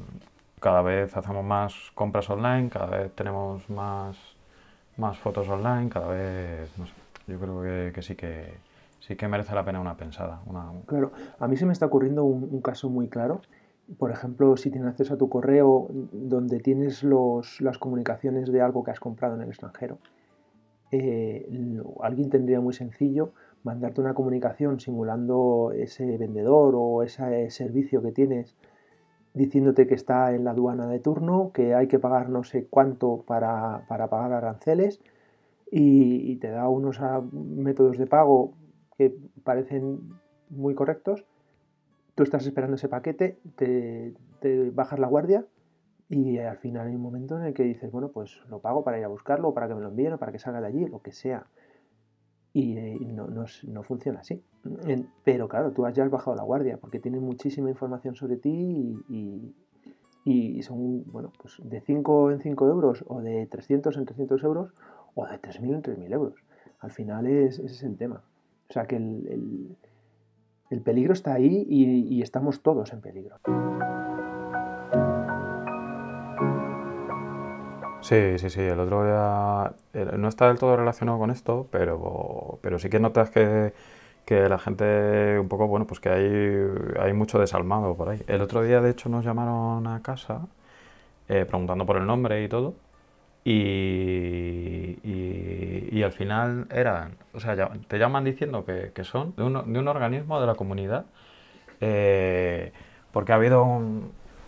cada 0.60 0.82
vez 0.82 1.16
hacemos 1.16 1.44
más 1.44 1.74
compras 1.94 2.30
online, 2.30 2.68
cada 2.68 2.86
vez 2.86 3.12
tenemos 3.14 3.68
más, 3.68 4.16
más 4.96 5.18
fotos 5.18 5.48
online, 5.48 5.88
cada 5.88 6.08
vez, 6.08 6.70
no 6.78 6.86
sé, 6.86 6.92
yo 7.26 7.38
creo 7.38 7.62
que, 7.62 7.92
que 7.92 8.02
sí 8.02 8.14
que 8.14 8.54
sí 9.02 9.16
que 9.16 9.28
merece 9.28 9.54
la 9.54 9.64
pena 9.64 9.80
una 9.80 9.96
pensada. 9.96 10.40
Una... 10.46 10.70
Claro, 10.86 11.12
a 11.38 11.48
mí 11.48 11.56
se 11.56 11.66
me 11.66 11.72
está 11.72 11.86
ocurriendo 11.86 12.24
un, 12.24 12.60
caso 12.62 12.88
muy 12.88 13.08
claro. 13.08 13.42
Por 13.98 14.10
ejemplo, 14.10 14.56
si 14.56 14.70
tienes 14.70 14.88
acceso 14.88 15.14
a 15.14 15.18
tu 15.18 15.28
correo 15.28 15.88
donde 16.12 16.60
tienes 16.60 17.02
los, 17.02 17.60
las 17.60 17.78
comunicaciones 17.78 18.50
de 18.50 18.62
algo 18.62 18.84
que 18.84 18.92
has 18.92 19.00
comprado 19.00 19.34
en 19.34 19.42
el 19.42 19.48
extranjero, 19.48 19.98
eh, 20.92 21.46
alguien 22.00 22.30
tendría 22.30 22.60
muy 22.60 22.74
sencillo 22.74 23.32
mandarte 23.64 24.00
una 24.00 24.14
comunicación 24.14 24.80
simulando 24.80 25.72
ese 25.74 26.16
vendedor 26.18 26.74
o 26.76 27.02
ese 27.02 27.50
servicio 27.50 28.02
que 28.02 28.12
tienes 28.12 28.56
diciéndote 29.34 29.86
que 29.86 29.94
está 29.94 30.34
en 30.34 30.44
la 30.44 30.50
aduana 30.50 30.86
de 30.86 30.98
turno, 30.98 31.52
que 31.52 31.74
hay 31.74 31.88
que 31.88 31.98
pagar 31.98 32.28
no 32.28 32.44
sé 32.44 32.66
cuánto 32.68 33.24
para, 33.26 33.86
pagar 33.88 34.32
aranceles 34.32 35.00
y, 35.70 36.36
te 36.36 36.50
da 36.50 36.68
unos 36.68 37.00
ah, 37.00 37.22
métodos 37.32 37.96
de 37.96 38.06
pago 38.06 38.52
que 38.98 39.16
parecen 39.42 40.00
muy 40.50 40.74
correctos. 40.74 41.24
Tú 42.14 42.24
estás 42.24 42.46
esperando 42.46 42.76
ese 42.76 42.88
paquete, 42.88 43.38
te, 43.56 44.14
te 44.40 44.70
bajas 44.70 44.98
la 44.98 45.06
guardia 45.06 45.46
y 46.10 46.36
al 46.38 46.58
final 46.58 46.88
hay 46.88 46.94
un 46.94 47.00
momento 47.00 47.38
en 47.38 47.46
el 47.46 47.54
que 47.54 47.62
dices, 47.62 47.90
bueno, 47.90 48.10
pues 48.10 48.38
lo 48.50 48.58
pago 48.58 48.84
para 48.84 48.98
ir 48.98 49.04
a 49.04 49.08
buscarlo, 49.08 49.54
para 49.54 49.66
que 49.66 49.74
me 49.74 49.80
lo 49.80 49.88
envíen, 49.88 50.18
para 50.18 50.30
que 50.30 50.38
salga 50.38 50.60
de 50.60 50.66
allí, 50.66 50.86
lo 50.86 51.00
que 51.00 51.12
sea. 51.12 51.46
Y, 52.54 52.76
eh, 52.76 52.98
no, 53.00 53.28
no, 53.28 53.82
funciona 53.82 54.20
así. 54.20 54.42
pero 55.24 55.48
claro, 55.48 55.72
tú 55.72 55.88
ya 55.88 56.04
has 56.04 56.10
bajado 56.10 56.36
la 56.36 56.42
guardia 56.42 56.76
porque 56.76 56.98
tienen 57.00 57.22
muchísima 57.22 57.70
información 57.70 58.14
sobre 58.14 58.36
ti 58.36 58.96
y, 59.08 59.54
y, 60.24 60.62
son, 60.62 61.04
bueno, 61.10 61.32
pues 61.40 61.56
de 61.62 61.80
5 61.80 62.32
en 62.32 62.40
5 62.40 62.68
euros 62.68 63.04
o 63.08 63.20
de 63.20 63.46
300 63.46 63.96
en 63.96 64.04
300 64.04 64.44
euros 64.44 64.74
o 65.14 65.26
de 65.26 65.40
3.000 65.40 65.74
en 65.74 65.82
3.000 65.82 66.12
euros. 66.12 66.34
Al 66.80 66.90
final 66.90 67.26
es, 67.26 67.58
ese 67.58 67.74
es 67.74 67.82
el 67.84 67.96
tema. 67.96 68.22
O 68.68 68.72
sea 68.72 68.86
que 68.86 68.96
el, 68.96 69.76
el 70.70 70.80
peligro 70.80 71.12
está 71.12 71.34
ahí 71.34 71.66
y 71.68 72.22
estamos 72.22 72.62
todos 72.62 72.92
en 72.92 73.00
peligro. 73.00 73.36
Sí, 78.02 78.38
sí, 78.38 78.50
sí. 78.50 78.60
El 78.60 78.80
otro 78.80 79.04
día 79.04 79.74
no 80.16 80.28
está 80.28 80.48
del 80.48 80.58
todo 80.58 80.76
relacionado 80.76 81.18
con 81.18 81.30
esto, 81.30 81.68
pero, 81.70 82.58
pero 82.60 82.78
sí 82.80 82.90
que 82.90 82.98
notas 82.98 83.30
que, 83.30 83.72
que 84.26 84.48
la 84.48 84.58
gente 84.58 85.38
un 85.38 85.48
poco, 85.48 85.68
bueno, 85.68 85.86
pues 85.86 86.00
que 86.00 86.08
hay, 86.08 87.00
hay 87.00 87.12
mucho 87.12 87.38
desalmado 87.38 87.96
por 87.96 88.08
ahí. 88.08 88.22
El 88.26 88.40
otro 88.42 88.62
día, 88.62 88.80
de 88.80 88.90
hecho, 88.90 89.08
nos 89.08 89.24
llamaron 89.24 89.86
a 89.86 90.02
casa 90.02 90.48
eh, 91.28 91.44
preguntando 91.46 91.86
por 91.86 91.96
el 91.96 92.06
nombre 92.06 92.42
y 92.44 92.48
todo. 92.48 92.74
Y, 93.44 94.98
y, 95.04 96.02
al 96.02 96.12
final 96.12 96.66
eran, 96.70 97.16
o 97.32 97.40
sea, 97.40 97.56
te 97.88 97.98
llaman 97.98 98.24
diciendo 98.24 98.64
que, 98.64 98.92
que 98.94 99.04
son 99.04 99.34
de 99.36 99.42
un, 99.44 99.72
de 99.72 99.78
un, 99.78 99.88
organismo 99.88 100.40
de 100.40 100.46
la 100.46 100.54
comunidad, 100.54 101.06
eh, 101.80 102.72
porque 103.12 103.32
ha 103.32 103.36
habido 103.36 103.64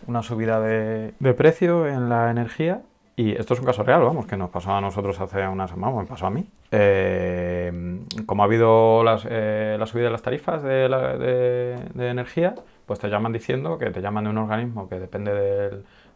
una 0.07 0.23
subida 0.23 0.61
de, 0.61 1.15
de 1.19 1.35
precio 1.35 1.87
en 1.89 2.09
la 2.09 2.31
energía 2.31 2.83
y 3.17 3.33
esto 3.33 3.55
es 3.55 3.61
un 3.61 3.67
caso 3.67 3.83
real, 3.83 4.03
vamos, 4.03 4.27
que 4.27 4.37
nos 4.37 4.51
pasó 4.51 4.73
a 4.73 4.81
nosotros 4.81 5.21
hace 5.21 5.47
unas 5.47 5.71
semanas, 5.71 5.97
me 5.97 6.07
pasó 6.07 6.27
a 6.27 6.31
mí. 6.31 6.47
Eh, 6.71 8.01
como 8.27 8.43
ha 8.43 8.47
habido 8.47 9.05
las, 9.05 9.27
eh, 9.29 9.77
la 9.79 9.87
subida 9.87 10.07
de 10.07 10.11
las 10.11 10.23
tarifas 10.23 10.63
de, 10.63 10.89
la, 10.89 11.17
de, 11.17 11.79
energía, 11.97 12.55
pues 12.87 12.99
te 12.99 13.09
llaman 13.09 13.33
diciendo 13.33 13.79
que 13.79 13.91
te 13.91 14.01
llaman 14.01 14.25
de 14.25 14.31
un 14.31 14.39
organismo 14.39 14.89
que 14.89 14.99
depende 14.99 15.33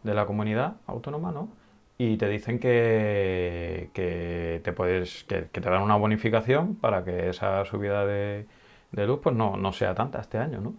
de 0.03 0.13
la 0.13 0.25
comunidad 0.25 0.75
autónoma, 0.87 1.31
¿no? 1.31 1.49
Y 2.01 2.15
te 2.15 2.29
dicen 2.29 2.59
que, 2.59 3.89
que 3.93 4.61
te 4.63 4.71
puedes, 4.71 5.25
que, 5.25 5.41
te 5.41 5.59
dan 5.61 5.81
una 5.81 5.97
bonificación 5.97 6.75
para 6.75 7.03
que 7.03 7.29
esa 7.29 7.65
subida 7.65 8.05
de, 8.05 8.45
luz 8.93 9.19
pues 9.21 9.35
no, 9.35 9.57
no, 9.57 9.73
sea 9.73 9.93
tanta 9.95 10.21
este 10.21 10.37
año, 10.37 10.61
¿no? 10.61 10.73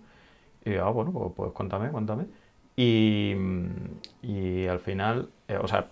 Y 0.64 0.76
ah, 0.76 0.88
bueno, 0.88 1.12
pues, 1.12 1.33
pues 1.37 1.52
cuéntame, 1.52 1.90
cuéntame. 1.90 2.24
Y, 2.83 3.37
y 4.23 4.66
al 4.66 4.81
final, 4.81 5.29
eh, 5.49 5.59
o 5.61 5.69
sea, 5.69 5.88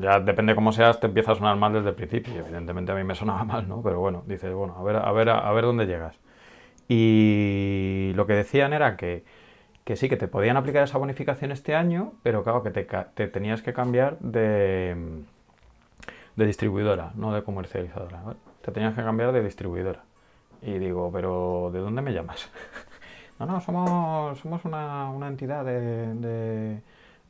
ya 0.00 0.18
depende 0.20 0.54
cómo 0.54 0.72
seas, 0.72 0.98
te 0.98 1.08
empieza 1.08 1.32
a 1.32 1.34
sonar 1.34 1.56
mal 1.56 1.74
desde 1.74 1.90
el 1.90 1.94
principio. 1.94 2.34
Y 2.34 2.38
evidentemente 2.38 2.90
a 2.92 2.94
mí 2.94 3.04
me 3.04 3.14
sonaba 3.14 3.44
mal, 3.44 3.68
¿no? 3.68 3.82
Pero 3.82 4.00
bueno, 4.00 4.22
dices, 4.26 4.50
bueno, 4.54 4.76
a 4.78 4.82
ver, 4.82 4.96
a 4.96 5.12
ver, 5.12 5.28
a 5.28 5.52
ver 5.52 5.64
dónde 5.64 5.84
llegas. 5.86 6.16
Y 6.88 8.12
lo 8.14 8.26
que 8.26 8.32
decían 8.34 8.72
era 8.72 8.96
que, 8.96 9.24
que 9.84 9.96
sí, 9.96 10.08
que 10.08 10.16
te 10.16 10.26
podían 10.28 10.56
aplicar 10.56 10.84
esa 10.84 10.96
bonificación 10.96 11.52
este 11.52 11.74
año, 11.74 12.14
pero 12.22 12.42
claro, 12.42 12.62
que 12.62 12.70
te, 12.70 12.84
te 13.14 13.28
tenías 13.28 13.60
que 13.60 13.74
cambiar 13.74 14.18
de, 14.20 14.96
de 16.36 16.46
distribuidora, 16.46 17.12
no 17.14 17.34
de 17.34 17.42
comercializadora. 17.42 18.22
Te 18.62 18.72
tenías 18.72 18.94
que 18.94 19.02
cambiar 19.02 19.32
de 19.32 19.42
distribuidora. 19.42 20.02
Y 20.62 20.78
digo, 20.78 21.10
pero 21.12 21.70
¿de 21.74 21.80
dónde 21.80 22.00
me 22.00 22.12
llamas? 22.12 22.50
No, 23.38 23.46
no, 23.46 23.60
somos, 23.60 24.38
somos 24.38 24.64
una, 24.64 25.10
una 25.10 25.28
entidad 25.28 25.64
de, 25.64 26.80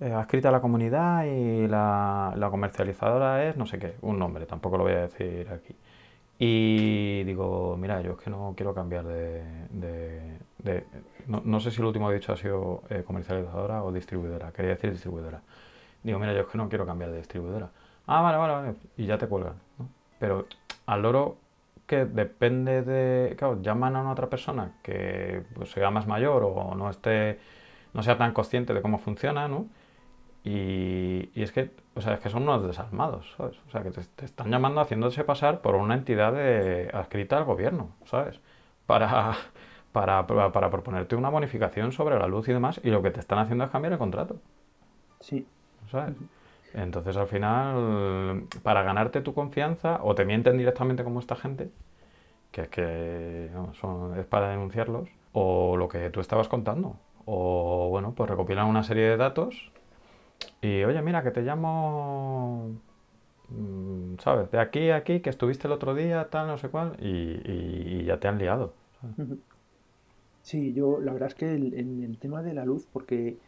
eh, 0.00 0.12
adscrita 0.12 0.50
a 0.50 0.52
la 0.52 0.60
comunidad 0.60 1.24
y 1.24 1.66
la, 1.66 2.32
la, 2.36 2.50
comercializadora 2.50 3.44
es 3.44 3.56
no 3.56 3.66
sé 3.66 3.78
qué, 3.78 3.96
un 4.02 4.18
nombre, 4.18 4.46
tampoco 4.46 4.76
lo 4.76 4.84
voy 4.84 4.92
a 4.92 5.02
decir 5.02 5.48
aquí. 5.50 5.74
Y 6.38 7.24
digo, 7.24 7.76
mira, 7.78 8.00
yo 8.02 8.12
es 8.12 8.18
que 8.18 8.30
no 8.30 8.54
quiero 8.56 8.74
cambiar 8.74 9.04
de... 9.06 9.42
de, 9.70 10.84
no, 11.26 11.42
no, 11.44 11.60
sé 11.60 11.70
si 11.70 11.80
lo 11.80 11.88
último 11.88 12.10
dicho 12.10 12.32
ha 12.32 12.36
sido 12.36 12.82
eh, 12.90 13.02
comercializadora 13.04 13.82
o 13.82 13.90
distribuidora, 13.92 14.52
quería 14.52 14.72
decir 14.72 14.92
distribuidora. 14.92 15.40
Digo, 16.02 16.18
mira, 16.18 16.32
yo 16.34 16.42
es 16.42 16.46
que 16.46 16.58
no 16.58 16.68
quiero 16.68 16.86
cambiar 16.86 17.10
de 17.10 17.18
distribuidora. 17.18 17.70
Ah, 18.06 18.20
vale, 18.22 18.38
vale, 18.38 18.52
vale. 18.52 18.74
Y 18.96 19.06
ya 19.06 19.18
te 19.18 19.26
cuelgan. 19.26 19.54
¿no? 19.78 19.88
Pero 20.20 20.46
al 20.86 21.02
loro 21.02 21.38
que 21.86 22.04
depende 22.04 22.82
de. 22.82 23.36
Claro, 23.36 23.62
llaman 23.62 23.96
a 23.96 24.10
otra 24.10 24.28
persona 24.28 24.72
que 24.82 25.44
pues, 25.54 25.70
sea 25.70 25.90
más 25.90 26.06
mayor 26.06 26.44
o 26.44 26.74
no 26.74 26.90
esté. 26.90 27.38
no 27.94 28.02
sea 28.02 28.18
tan 28.18 28.32
consciente 28.32 28.74
de 28.74 28.82
cómo 28.82 28.98
funciona, 28.98 29.48
¿no? 29.48 29.66
Y, 30.44 31.30
y 31.34 31.42
es 31.42 31.50
que, 31.52 31.72
o 31.96 32.00
sea, 32.00 32.14
es 32.14 32.20
que 32.20 32.30
son 32.30 32.44
unos 32.44 32.64
desarmados, 32.66 33.34
¿sabes? 33.36 33.56
O 33.66 33.70
sea, 33.70 33.82
que 33.82 33.90
te, 33.90 34.24
están 34.24 34.50
llamando 34.50 34.80
haciéndose 34.80 35.24
pasar 35.24 35.60
por 35.60 35.74
una 35.74 35.94
entidad 35.94 36.32
de, 36.32 36.88
adscrita 36.94 37.36
al 37.36 37.44
gobierno, 37.44 37.90
¿sabes? 38.04 38.40
Para, 38.86 39.34
para, 39.92 40.26
para, 40.26 40.70
proponerte 40.70 41.16
una 41.16 41.30
bonificación 41.30 41.90
sobre 41.92 42.18
la 42.18 42.28
luz 42.28 42.48
y 42.48 42.52
demás, 42.52 42.80
y 42.84 42.90
lo 42.90 43.02
que 43.02 43.10
te 43.10 43.20
están 43.20 43.40
haciendo 43.40 43.64
es 43.64 43.70
cambiar 43.70 43.94
el 43.94 43.98
contrato. 43.98 44.36
Sí. 45.20 45.46
¿Sabes? 45.90 46.14
Entonces 46.74 47.16
al 47.16 47.26
final, 47.26 48.44
para 48.62 48.82
ganarte 48.82 49.20
tu 49.20 49.32
confianza, 49.34 50.00
o 50.02 50.14
te 50.14 50.24
mienten 50.24 50.58
directamente 50.58 51.04
como 51.04 51.20
esta 51.20 51.36
gente, 51.36 51.70
que 52.50 52.62
es 52.62 52.68
que 52.68 53.50
son, 53.80 54.18
es 54.18 54.26
para 54.26 54.50
denunciarlos, 54.50 55.08
o 55.32 55.76
lo 55.76 55.88
que 55.88 56.10
tú 56.10 56.20
estabas 56.20 56.48
contando. 56.48 56.96
O 57.24 57.88
bueno, 57.90 58.14
pues 58.14 58.30
recopilan 58.30 58.66
una 58.66 58.82
serie 58.82 59.08
de 59.08 59.16
datos 59.16 59.72
y 60.60 60.84
oye, 60.84 61.00
mira, 61.02 61.22
que 61.22 61.30
te 61.30 61.42
llamo, 61.42 62.72
mm, 63.48 64.18
¿sabes? 64.18 64.50
De 64.50 64.58
aquí 64.58 64.90
a 64.90 64.96
aquí, 64.96 65.20
que 65.20 65.30
estuviste 65.30 65.66
el 65.66 65.72
otro 65.72 65.94
día, 65.94 66.28
tal, 66.30 66.46
no 66.46 66.58
sé 66.58 66.68
cuál, 66.68 66.96
y, 67.00 68.04
ya 68.04 68.18
te 68.20 68.28
han 68.28 68.38
liado. 68.38 68.74
Sí, 70.42 70.72
yo 70.72 71.00
la 71.00 71.12
verdad 71.12 71.28
es 71.28 71.34
que 71.34 71.54
en 71.54 72.02
el 72.02 72.18
tema 72.18 72.42
de 72.42 72.54
la 72.54 72.64
luz, 72.64 72.86
porque 72.92 73.38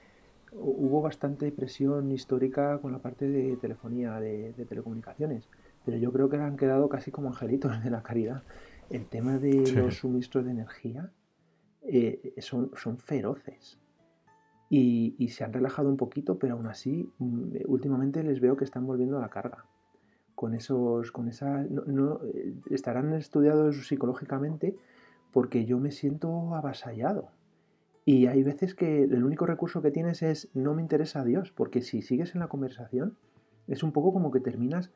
hubo 0.53 1.03
bastante 1.03 1.51
presión 1.53 2.11
histórica 2.13 2.79
con 2.79 2.93
la 2.93 2.99
parte 2.99 3.29
de 3.29 3.57
telefonía, 3.57 4.19
de, 4.21 4.53
telecomunicaciones, 4.69 5.49
pero 5.85 5.97
yo 5.97 6.13
creo 6.13 6.29
que 6.29 6.37
han 6.37 6.57
quedado 6.57 6.89
casi 6.89 7.11
como 7.11 7.29
angelitos 7.29 7.83
de 7.83 7.91
la 7.91 8.03
caridad. 8.03 8.43
El 8.91 9.07
tema 9.07 9.39
de 9.39 9.73
los 9.73 9.99
suministros 9.99 10.45
de 10.45 10.53
energía 10.53 11.11
eh, 11.83 12.35
son, 12.39 12.71
son 12.77 12.99
feroces. 12.99 13.79
Y, 14.71 15.29
se 15.31 15.45
han 15.45 15.53
relajado 15.55 15.89
un 15.89 15.97
poquito, 15.97 16.39
pero 16.39 16.55
aún 16.55 16.67
así, 16.67 17.11
mm, 17.19 17.57
últimamente 17.67 18.23
les 18.23 18.41
veo 18.41 18.57
que 18.57 18.65
están 18.65 18.87
volviendo 18.87 19.17
a 19.17 19.21
la 19.21 19.31
carga. 19.31 19.65
Con 20.35 20.55
esos, 20.55 21.11
con 21.11 21.29
esa, 21.29 21.65
no, 21.65 22.21
eh, 22.35 22.55
estarán 22.71 23.15
estudiados 23.15 23.89
psicológicamente 23.89 24.77
porque 25.33 25.65
yo 25.65 25.79
me 25.79 25.91
siento 25.91 26.55
avasallado 26.55 27.31
y 28.09 28.27
hay 28.27 28.43
veces 28.43 28.75
que 28.75 29.03
el 29.03 29.23
único 29.23 29.45
recurso 29.45 29.83
que 29.83 29.91
tienes 29.91 30.23
es 30.23 30.49
no 30.55 30.73
me 30.73 30.81
interesa 30.81 31.21
a 31.21 31.25
Dios, 31.25 31.53
porque 31.53 31.83
si 31.83 32.01
sigues 32.01 32.35
en 32.35 32.41
la 32.41 32.49
conversación, 32.49 33.19
es 33.67 33.83
un 33.83 33.93
poco 33.93 34.15
como 34.15 34.31
que 34.31 34.41
terminas 34.41 34.91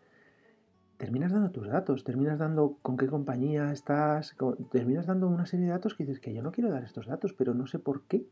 terminas 0.96 1.31
dando 1.31 1.51
tus 1.51 1.68
datos, 1.68 2.05
terminas 2.05 2.38
dando 2.38 2.79
con 2.81 2.96
qué 2.96 3.07
compañía 3.09 3.70
estás, 3.70 4.35
terminas 4.70 5.05
dando 5.05 5.29
una 5.29 5.44
serie 5.44 5.66
de 5.66 5.72
datos 5.72 5.94
que 5.94 6.05
dices 6.05 6.20
que 6.20 6.33
yo 6.33 6.42
no 6.42 6.53
quiero 6.53 6.70
dar 6.70 6.85
estos 6.85 7.07
datos, 7.07 7.35
pero 7.35 7.53
no 7.53 7.66
sé 7.66 7.79
por 7.79 8.01
qué. 8.05 8.25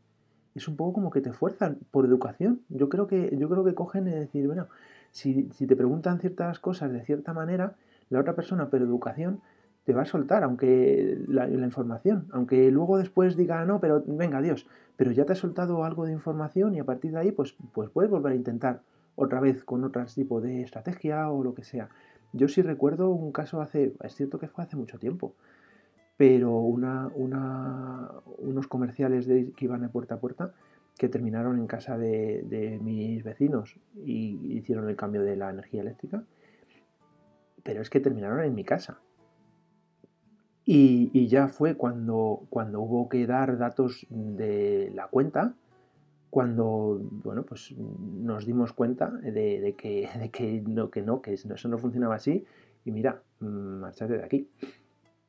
Es 0.55 0.67
un 0.67 0.77
poco 0.77 0.93
como 0.93 1.11
que 1.11 1.21
te 1.21 1.31
fuerzan 1.31 1.77
por 1.91 2.07
educación. 2.07 2.61
Yo 2.69 2.89
creo 2.89 3.05
que, 3.05 3.37
yo 3.37 3.49
creo 3.49 3.63
que 3.63 3.75
cogen 3.75 4.07
y 4.07 4.11
decir, 4.11 4.47
bueno, 4.47 4.67
si, 5.11 5.47
si 5.51 5.67
te 5.67 5.75
preguntan 5.75 6.19
ciertas 6.19 6.57
cosas 6.57 6.91
de 6.91 7.05
cierta 7.05 7.33
manera, 7.33 7.75
la 8.09 8.19
otra 8.19 8.35
persona, 8.35 8.71
por 8.71 8.81
educación, 8.81 9.41
te 9.83 9.93
va 9.93 10.03
a 10.03 10.05
soltar, 10.05 10.43
aunque 10.43 11.17
la, 11.27 11.49
información, 11.49 12.27
aunque 12.31 12.69
luego 12.71 12.97
después 12.97 13.35
diga, 13.35 13.65
no, 13.65 13.79
pero 13.79 14.03
venga, 14.05 14.37
adiós, 14.37 14.67
pero 14.95 15.11
ya 15.11 15.25
te 15.25 15.33
ha 15.33 15.35
soltado 15.35 15.83
algo 15.83 16.05
de 16.05 16.11
información 16.11 16.75
y 16.75 16.79
a 16.79 16.83
partir 16.83 17.11
de 17.11 17.19
ahí, 17.19 17.31
pues, 17.31 17.55
pues 17.73 17.89
puedes 17.89 18.11
volver 18.11 18.33
a 18.33 18.35
intentar 18.35 18.81
otra 19.15 19.39
vez 19.39 19.63
con 19.63 19.83
otro 19.83 20.05
tipo 20.05 20.39
de 20.39 20.61
estrategia 20.61 21.29
o 21.29 21.43
lo 21.43 21.55
que 21.55 21.63
sea. 21.63 21.89
Yo 22.33 22.47
sí 22.47 22.61
recuerdo 22.61 23.09
un 23.09 23.31
caso 23.31 23.61
hace, 23.61 23.93
es 24.03 24.15
cierto 24.15 24.39
que 24.39 24.47
fue 24.47 24.63
hace 24.63 24.77
mucho 24.77 24.99
tiempo, 24.99 25.33
pero 26.15 26.59
una, 26.59 27.09
una, 27.15 28.11
unos 28.37 28.67
comerciales 28.67 29.25
de, 29.25 29.51
que 29.51 29.65
iban 29.65 29.81
de 29.81 29.89
puerta 29.89 30.15
a 30.15 30.19
puerta 30.19 30.53
que 30.97 31.09
terminaron 31.09 31.57
en 31.57 31.65
casa 31.65 31.97
de 31.97 32.79
mis 32.83 33.23
vecinos 33.23 33.79
y 34.05 34.57
hicieron 34.57 34.87
el 34.87 34.95
cambio 34.95 35.23
de 35.23 35.35
la 35.35 35.49
energía 35.49 35.81
eléctrica, 35.81 36.23
pero 37.63 37.81
es 37.81 37.89
que 37.89 37.99
terminaron 37.99 38.43
en 38.43 38.53
mi 38.53 38.63
casa 38.63 38.99
Y, 40.65 41.27
ya 41.27 41.47
fue 41.47 41.75
cuando, 41.75 42.45
cuando 42.49 42.81
hubo 42.81 43.09
que 43.09 43.25
dar 43.25 43.57
datos 43.57 44.05
de 44.09 44.91
la 44.93 45.07
cuenta, 45.07 45.53
cuando 46.29 46.99
bueno, 47.01 47.43
pues 47.43 47.73
nos 47.77 48.45
dimos 48.45 48.71
cuenta 48.71 49.09
de, 49.09 49.75
que, 49.77 50.09
de 50.19 50.29
que, 50.29 50.61
no, 50.65 50.89
que 50.89 51.01
no, 51.01 51.21
que 51.21 51.33
eso 51.33 51.67
no 51.67 51.77
funcionaba 51.77 52.15
así. 52.15 52.45
Y 52.85 52.91
mira, 52.91 53.21
marchate 53.39 54.17
de 54.17 54.23
aquí. 54.23 54.47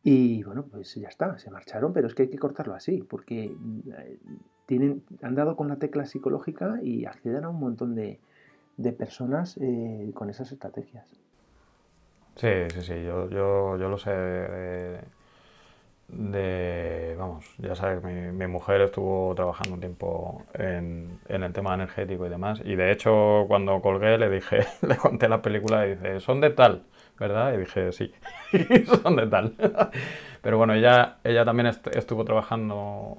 Y 0.05 0.43
bueno, 0.43 0.65
pues 0.65 0.95
ya 0.97 1.09
está, 1.09 1.39
se 1.39 1.51
marcharon, 1.51 1.93
pero 1.93 2.09
es 2.09 2.15
que 2.15 2.23
hay 2.23 2.29
que 2.29 2.39
cortarlo 2.39 2.75
así, 2.75 3.03
porque 3.03 3.45
eh, 3.45 4.19
tienen, 4.67 5.05
han 5.23 5.35
dado 5.35 5.55
con 5.55 5.69
la 5.69 5.77
tecla 5.77 6.07
psicológica 6.07 6.81
y 6.83 7.05
acceden 7.05 7.45
a 7.45 7.51
un 7.51 7.61
montón 7.61 7.95
de, 7.95 8.19
de 8.77 8.93
personas 8.93 9.57
eh, 9.61 10.11
con 10.15 10.29
esas 10.29 10.51
estrategias. 10.51 11.09
Sí, 12.35 12.49
sí, 12.75 12.83
sí, 12.83 12.95
yo, 13.05 13.29
yo, 13.29 13.77
yo 13.77 13.89
lo 13.89 13.99
sé 13.99 14.11
de, 16.13 17.15
vamos, 17.19 17.45
ya 17.59 17.75
sabes, 17.75 18.03
mi, 18.05 18.47
mujer 18.47 18.83
estuvo 18.83 19.35
trabajando 19.35 19.75
un 19.75 19.81
tiempo 19.81 20.43
en, 20.55 21.19
en, 21.29 21.43
el 21.43 21.53
tema 21.53 21.75
energético 21.75 22.27
y 22.27 22.29
demás, 22.29 22.61
y 22.65 22.75
de 22.77 22.93
hecho 22.93 23.47
cuando 23.49 23.81
colgué 23.81 24.19
le 24.19 24.29
dije, 24.29 24.67
le 24.87 24.97
conté 24.97 25.29
la 25.29 25.41
película 25.41 25.87
y 25.87 25.95
dice, 25.95 26.21
son 26.21 26.41
de 26.41 26.51
tal, 26.51 26.83
¿verdad? 27.19 27.55
Y 27.55 27.59
dije, 27.59 27.93
sí, 27.93 28.13
son 29.03 29.17
de 29.17 29.27
tal. 29.27 29.55
Pero 30.43 30.59
bueno, 30.59 30.75
ella, 30.75 31.17
ella 31.25 31.45
también 31.45 31.69
estuvo 31.69 32.25
trabajando 32.25 33.17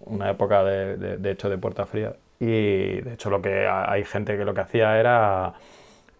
una 0.00 0.30
época 0.30 0.64
de, 0.64 0.96
de, 1.18 1.30
hecho 1.30 1.48
de 1.48 1.58
puerta 1.58 1.86
fría 1.86 2.14
y 2.40 3.00
de 3.02 3.12
hecho 3.14 3.30
lo 3.30 3.40
que 3.40 3.68
hay 3.68 4.04
gente 4.04 4.36
que 4.36 4.44
lo 4.44 4.52
que 4.52 4.62
hacía 4.62 4.98
era 4.98 5.54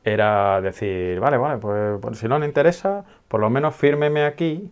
era 0.05 0.61
decir, 0.61 1.21
vale, 1.21 1.37
vale, 1.37 1.59
pues, 1.59 1.99
pues 2.01 2.19
si 2.19 2.29
no 2.29 2.39
le 2.39 2.47
interesa, 2.47 3.05
por 3.29 3.41
lo 3.41 3.51
menos 3.51 3.75
fírmeme 3.75 4.25
aquí 4.25 4.71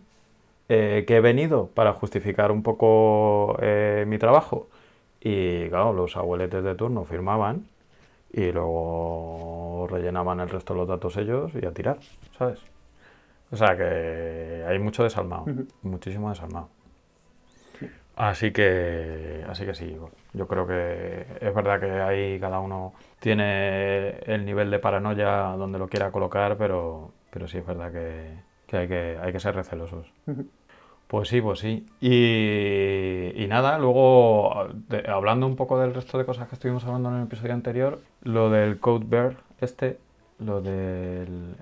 eh, 0.73 1.03
que 1.05 1.17
he 1.17 1.19
venido 1.19 1.67
para 1.67 1.91
justificar 1.91 2.49
un 2.49 2.63
poco 2.63 3.57
eh, 3.61 4.05
mi 4.07 4.17
trabajo. 4.17 4.69
Y 5.19 5.67
claro, 5.67 5.91
los 5.91 6.15
abueletes 6.15 6.63
de 6.63 6.75
turno 6.75 7.03
firmaban 7.03 7.65
y 8.31 8.53
luego 8.53 9.87
rellenaban 9.91 10.39
el 10.39 10.47
resto 10.47 10.73
de 10.73 10.79
los 10.79 10.87
datos 10.87 11.17
ellos 11.17 11.51
y 11.61 11.65
a 11.65 11.73
tirar, 11.73 11.97
¿sabes? 12.37 12.59
O 13.51 13.57
sea 13.57 13.75
que 13.75 14.63
hay 14.65 14.79
mucho 14.79 15.03
desalmado, 15.03 15.43
muchísimo 15.81 16.29
desalmado. 16.29 16.69
Así 18.15 18.51
que, 18.51 19.43
así 19.49 19.65
que 19.65 19.73
sí, 19.73 19.97
yo 20.33 20.47
creo 20.47 20.65
que 20.65 21.25
es 21.41 21.53
verdad 21.53 21.81
que 21.81 21.91
ahí 21.91 22.39
cada 22.39 22.61
uno 22.61 22.93
tiene 23.19 24.19
el 24.19 24.45
nivel 24.45 24.71
de 24.71 24.79
paranoia 24.79 25.53
donde 25.57 25.79
lo 25.79 25.89
quiera 25.89 26.11
colocar, 26.11 26.55
pero, 26.55 27.11
pero 27.29 27.49
sí 27.49 27.57
es 27.57 27.65
verdad 27.65 27.91
que, 27.91 28.77
hay, 28.77 28.87
que 28.87 29.17
hay 29.21 29.33
que 29.33 29.39
ser 29.41 29.53
recelosos. 29.53 30.13
Pues 31.11 31.27
sí, 31.27 31.41
pues 31.41 31.59
sí. 31.59 31.85
Y, 31.99 33.45
nada, 33.49 33.77
luego 33.77 34.65
hablando 35.09 35.45
un 35.45 35.57
poco 35.57 35.77
del 35.77 35.93
resto 35.93 36.17
de 36.17 36.23
cosas 36.23 36.47
que 36.47 36.55
estuvimos 36.55 36.85
hablando 36.85 37.09
en 37.09 37.17
el 37.17 37.23
episodio 37.23 37.53
anterior, 37.53 37.99
lo 38.21 38.49
del 38.49 38.79
Code 38.79 39.05
Bear 39.09 39.35
este, 39.59 39.99
lo 40.39 40.61
del 40.61 41.57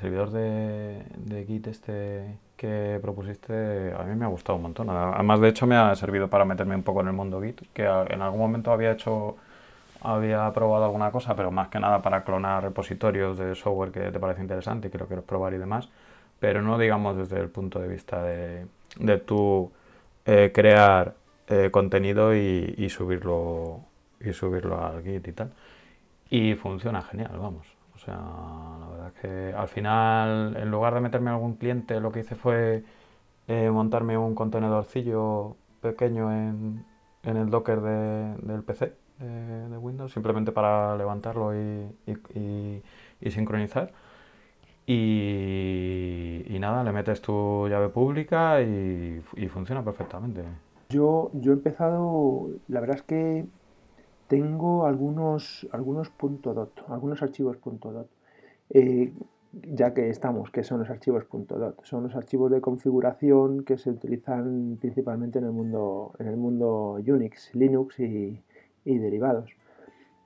servidor 0.00 0.30
de, 0.30 1.02
de 1.18 1.44
Git 1.44 1.66
este 1.66 2.38
que 2.56 2.98
propusiste, 3.02 3.92
a 3.92 4.04
mí 4.04 4.16
me 4.16 4.24
ha 4.24 4.28
gustado 4.28 4.56
un 4.56 4.62
montón. 4.62 4.88
Además, 4.88 5.38
de 5.38 5.48
hecho, 5.48 5.66
me 5.66 5.76
ha 5.76 5.94
servido 5.96 6.28
para 6.28 6.46
meterme 6.46 6.74
un 6.74 6.82
poco 6.82 7.02
en 7.02 7.08
el 7.08 7.12
mundo 7.12 7.42
Git, 7.42 7.60
que 7.74 7.82
en 7.82 8.22
algún 8.22 8.40
momento 8.40 8.72
había 8.72 8.92
hecho, 8.92 9.36
había 10.00 10.50
probado 10.54 10.86
alguna 10.86 11.10
cosa, 11.10 11.36
pero 11.36 11.50
más 11.50 11.68
que 11.68 11.78
nada 11.78 12.00
para 12.00 12.24
clonar 12.24 12.62
repositorios 12.62 13.36
de 13.36 13.54
software 13.54 13.90
que 13.90 14.10
te 14.10 14.18
parece 14.18 14.40
interesante 14.40 14.88
y 14.88 14.90
que 14.90 14.96
lo 14.96 15.06
quieres 15.06 15.26
probar 15.26 15.52
y 15.52 15.58
demás, 15.58 15.90
pero 16.40 16.62
no 16.62 16.78
digamos 16.78 17.18
desde 17.18 17.38
el 17.38 17.50
punto 17.50 17.80
de 17.80 17.88
vista 17.88 18.22
de 18.22 18.66
de 18.98 19.18
tú 19.18 19.72
eh, 20.26 20.52
crear 20.54 21.14
eh, 21.48 21.70
contenido 21.70 22.34
y, 22.34 22.88
subirlo 22.88 23.80
y 24.20 24.32
subirlo 24.32 24.82
al 24.84 25.02
Git 25.02 25.28
y 25.28 25.32
tal. 25.32 25.52
Y 26.30 26.54
funciona 26.54 27.02
genial, 27.02 27.32
vamos. 27.38 27.66
O 27.94 27.98
sea, 27.98 28.16
la 28.16 28.88
verdad 28.90 29.12
es 29.14 29.20
que 29.20 29.54
al 29.56 29.68
final, 29.68 30.56
en 30.56 30.70
lugar 30.70 30.94
de 30.94 31.00
meterme 31.00 31.30
a 31.30 31.34
algún 31.34 31.54
cliente, 31.54 32.00
lo 32.00 32.10
que 32.12 32.20
hice 32.20 32.34
fue 32.34 32.82
eh, 33.48 33.70
montarme 33.70 34.16
un 34.18 34.34
contenedorcillo 34.34 35.56
pequeño 35.80 36.32
en, 36.32 36.84
el 37.24 37.50
Docker 37.50 37.80
del 37.80 38.62
PC 38.64 38.94
de, 39.18 39.78
Windows, 39.78 40.12
simplemente 40.12 40.52
para 40.52 40.96
levantarlo 40.96 41.54
y 41.54 42.82
sincronizar. 43.30 43.92
Y, 44.86 46.56
nada, 46.60 46.84
le 46.84 46.92
metes 46.92 47.20
tu 47.20 47.66
llave 47.68 47.88
pública 47.88 48.60
y, 48.60 49.22
funciona 49.48 49.82
perfectamente. 49.82 50.42
Yo, 50.90 51.30
yo 51.34 51.52
he 51.52 51.54
empezado, 51.54 52.50
la 52.68 52.80
verdad 52.80 52.96
es 52.96 53.02
que 53.02 53.46
tengo 54.28 54.86
algunos, 54.86 55.66
algunos 55.72 56.10
.dot, 56.18 56.84
algunos 56.88 57.22
archivos 57.22 57.58
.dot. 57.62 58.08
Eh, 58.70 59.12
ya 59.62 59.94
que 59.94 60.08
estamos, 60.10 60.50
que 60.50 60.64
son 60.64 60.80
los 60.80 60.90
archivos 60.90 61.24
.dot. 61.30 61.84
Son 61.84 62.02
los 62.02 62.14
archivos 62.14 62.50
de 62.50 62.60
configuración 62.60 63.64
que 63.64 63.78
se 63.78 63.90
utilizan 63.90 64.78
principalmente 64.80 65.38
en 65.38 65.46
el 65.46 65.52
mundo, 65.52 66.12
en 66.18 66.28
el 66.28 66.36
mundo 66.36 66.94
Unix, 67.06 67.54
Linux 67.54 68.00
y, 68.00 68.40
derivados. 68.84 69.50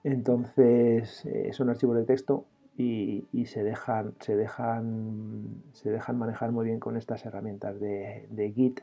Entonces, 0.04 1.24
eh, 1.26 1.52
son 1.52 1.70
archivos 1.70 1.96
de 1.96 2.04
texto 2.04 2.44
y, 2.78 3.46
se, 3.46 3.64
dejan, 3.64 4.14
se, 4.20 4.36
dejan, 4.36 5.62
se 5.72 5.90
dejan 5.90 6.16
manejar 6.16 6.52
muy 6.52 6.64
bien 6.64 6.78
con 6.78 6.96
estas 6.96 7.26
herramientas 7.26 7.80
de, 7.80 8.52
Git, 8.54 8.80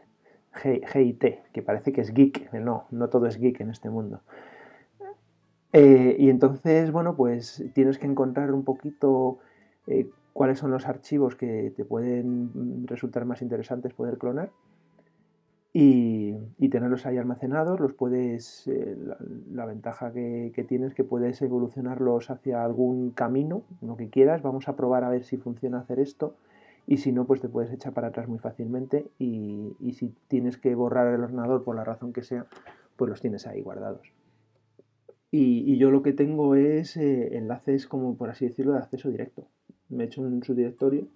GIT, 0.53 1.23
que 1.53 1.61
parece 1.61 1.93
que 1.93 2.01
es 2.01 2.13
geek, 2.13 2.51
no, 2.53 2.87
no 2.91 3.07
todo 3.07 3.25
es 3.25 3.37
geek 3.37 3.61
en 3.61 3.69
este 3.69 3.89
mundo. 3.89 4.19
Eh, 5.71 6.17
y 6.19 6.29
entonces, 6.29 6.91
bueno, 6.91 7.15
pues 7.15 7.63
tienes 7.73 7.97
que 7.97 8.05
encontrar 8.05 8.51
un 8.51 8.65
poquito 8.65 9.39
eh, 9.87 10.09
cuáles 10.33 10.59
son 10.59 10.71
los 10.71 10.85
archivos 10.87 11.35
que 11.35 11.71
te 11.75 11.85
pueden 11.85 12.87
resultar 12.87 13.23
más 13.23 13.41
interesantes 13.41 13.93
poder 13.93 14.17
clonar 14.17 14.51
y, 15.77 16.69
tenerlos 16.69 17.05
ahí 17.05 17.17
almacenados, 17.17 17.81
los 17.81 17.93
puedes, 17.93 18.65
eh, 18.67 18.97
la, 19.51 19.65
ventaja 19.65 20.13
que, 20.13 20.65
tienes 20.69 20.91
es 20.91 20.95
que 20.95 21.03
puedes 21.03 21.41
evolucionarlos 21.41 22.29
hacia 22.29 22.63
algún 22.63 23.11
camino, 23.11 23.63
lo 23.81 23.97
que 23.97 24.09
quieras, 24.09 24.41
vamos 24.41 24.69
a 24.69 24.77
probar 24.77 25.03
a 25.03 25.09
ver 25.09 25.25
si 25.25 25.35
funciona 25.35 25.79
hacer 25.79 25.99
esto 25.99 26.37
y 26.87 26.97
si 26.97 27.11
no, 27.11 27.25
pues 27.25 27.41
te 27.41 27.49
puedes 27.49 27.73
echar 27.73 27.91
para 27.91 28.07
atrás 28.07 28.29
muy 28.29 28.39
fácilmente 28.39 29.07
y, 29.19 29.75
si 29.91 30.13
tienes 30.29 30.57
que 30.57 30.73
borrar 30.75 31.13
el 31.13 31.21
ordenador 31.21 31.65
por 31.65 31.75
la 31.75 31.83
razón 31.83 32.13
que 32.13 32.23
sea, 32.23 32.45
pues 32.95 33.09
los 33.09 33.19
tienes 33.19 33.45
ahí 33.45 33.61
guardados. 33.61 34.13
Y, 35.29 35.69
y 35.69 35.77
yo 35.77 35.91
lo 35.91 36.03
que 36.03 36.13
tengo 36.13 36.55
es 36.55 36.95
eh, 36.95 37.35
enlaces 37.35 37.85
como 37.85 38.15
por 38.15 38.29
así 38.29 38.47
decirlo 38.47 38.71
de 38.71 38.77
acceso 38.77 39.09
directo. 39.09 39.45
Me 39.89 40.05
he 40.05 40.07
hecho 40.07 40.21
un 40.21 40.41
subdirectorio 40.41 41.09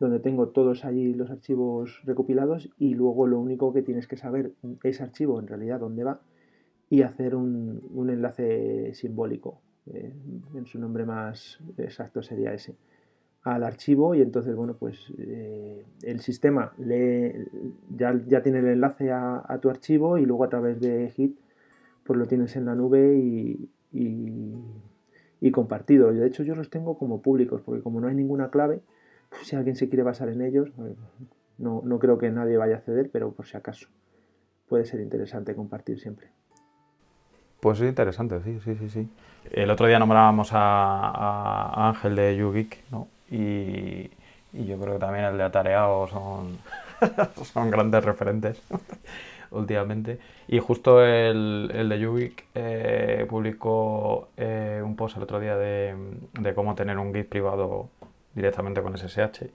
donde 0.00 0.18
tengo 0.18 0.48
todos 0.48 0.84
allí 0.84 1.12
los 1.12 1.30
archivos 1.30 2.00
recopilados 2.04 2.70
y 2.78 2.94
luego 2.94 3.26
lo 3.26 3.38
único 3.38 3.72
que 3.72 3.82
tienes 3.82 4.08
que 4.08 4.16
saber 4.16 4.52
ese 4.82 5.02
archivo 5.02 5.38
en 5.38 5.46
realidad 5.46 5.78
dónde 5.78 6.04
va 6.04 6.20
y 6.88 7.02
hacer 7.02 7.36
un, 7.36 8.08
enlace 8.10 8.94
simbólico, 8.94 9.60
eh, 9.86 10.12
en 10.54 10.66
su 10.66 10.80
nombre 10.80 11.04
más 11.04 11.60
exacto 11.76 12.22
sería 12.22 12.52
ese, 12.54 12.74
al 13.42 13.62
archivo 13.62 14.14
y 14.14 14.22
entonces 14.22 14.56
bueno 14.56 14.74
pues 14.74 15.12
eh, 15.18 15.84
el 16.02 16.20
sistema 16.20 16.72
lee, 16.78 17.32
ya, 17.94 18.18
ya 18.26 18.42
tiene 18.42 18.60
el 18.60 18.68
enlace 18.68 19.12
a, 19.12 19.58
tu 19.60 19.68
archivo 19.68 20.16
y 20.16 20.24
luego 20.24 20.44
a 20.44 20.48
través 20.48 20.80
de 20.80 21.10
Git 21.10 21.38
pues 22.04 22.18
lo 22.18 22.26
tienes 22.26 22.56
en 22.56 22.64
la 22.64 22.74
nube 22.74 23.18
y, 23.18 23.68
y, 23.92 24.54
y 25.40 25.50
compartido. 25.50 26.10
De 26.12 26.26
hecho 26.26 26.42
yo 26.42 26.54
los 26.54 26.70
tengo 26.70 26.98
como 26.98 27.20
públicos 27.20 27.60
porque 27.60 27.82
como 27.82 28.00
no 28.00 28.08
hay 28.08 28.16
ninguna 28.16 28.50
clave, 28.50 28.80
si 29.42 29.56
alguien 29.56 29.76
se 29.76 29.88
quiere 29.88 30.02
basar 30.02 30.28
en 30.28 30.42
ellos, 30.42 30.70
no, 31.58 31.82
no 31.84 31.98
creo 31.98 32.18
que 32.18 32.30
nadie 32.30 32.56
vaya 32.56 32.76
a 32.76 32.80
ceder, 32.80 33.10
pero 33.10 33.32
por 33.32 33.46
si 33.46 33.56
acaso 33.56 33.88
puede 34.68 34.84
ser 34.84 35.00
interesante 35.00 35.54
compartir 35.54 35.98
siempre. 36.00 36.28
Pues 37.60 37.80
es 37.80 37.88
interesante, 37.88 38.40
sí, 38.42 38.58
sí, 38.64 38.74
sí, 38.76 38.88
sí. 38.88 39.08
El 39.50 39.70
otro 39.70 39.86
día 39.86 39.98
nombrábamos 39.98 40.50
a, 40.52 41.88
Ángel 41.88 42.16
de 42.16 42.36
YouGeek, 42.36 42.84
¿no? 42.90 43.08
Y, 43.30 44.10
yo 44.52 44.78
creo 44.80 44.94
que 44.94 44.98
también 44.98 45.26
el 45.26 45.36
de 45.36 45.44
Atareado 45.44 46.08
son, 46.08 46.58
son 47.44 47.70
grandes 47.70 48.04
referentes 48.04 48.62
últimamente. 49.50 50.18
Y 50.48 50.58
justo 50.58 51.04
el, 51.04 51.70
el 51.74 51.88
de 51.88 52.00
YouGeek 52.00 52.46
eh, 52.54 53.26
publicó 53.28 54.28
eh, 54.36 54.80
un 54.84 54.96
post 54.96 55.16
el 55.16 55.22
otro 55.22 55.38
día 55.38 55.56
de, 55.56 55.94
de 56.40 56.54
cómo 56.54 56.74
tener 56.74 56.98
un 56.98 57.14
Git 57.14 57.28
privado 57.28 57.88
directamente 58.34 58.82
con 58.82 58.96
SSH. 58.96 59.50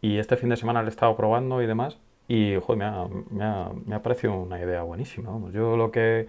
Y 0.00 0.18
este 0.18 0.36
fin 0.36 0.48
de 0.50 0.56
semana 0.56 0.82
lo 0.82 0.88
he 0.88 0.90
estado 0.90 1.16
probando 1.16 1.62
y 1.62 1.66
demás. 1.66 1.98
Y 2.28 2.56
joder, 2.56 2.78
me, 2.78 2.84
ha, 2.84 3.06
me, 3.30 3.44
ha, 3.44 3.70
me 3.84 3.94
ha 3.96 4.02
parecido 4.02 4.34
una 4.34 4.60
idea 4.60 4.82
buenísima. 4.82 5.30
Yo 5.52 5.76
lo 5.76 5.90
que, 5.90 6.28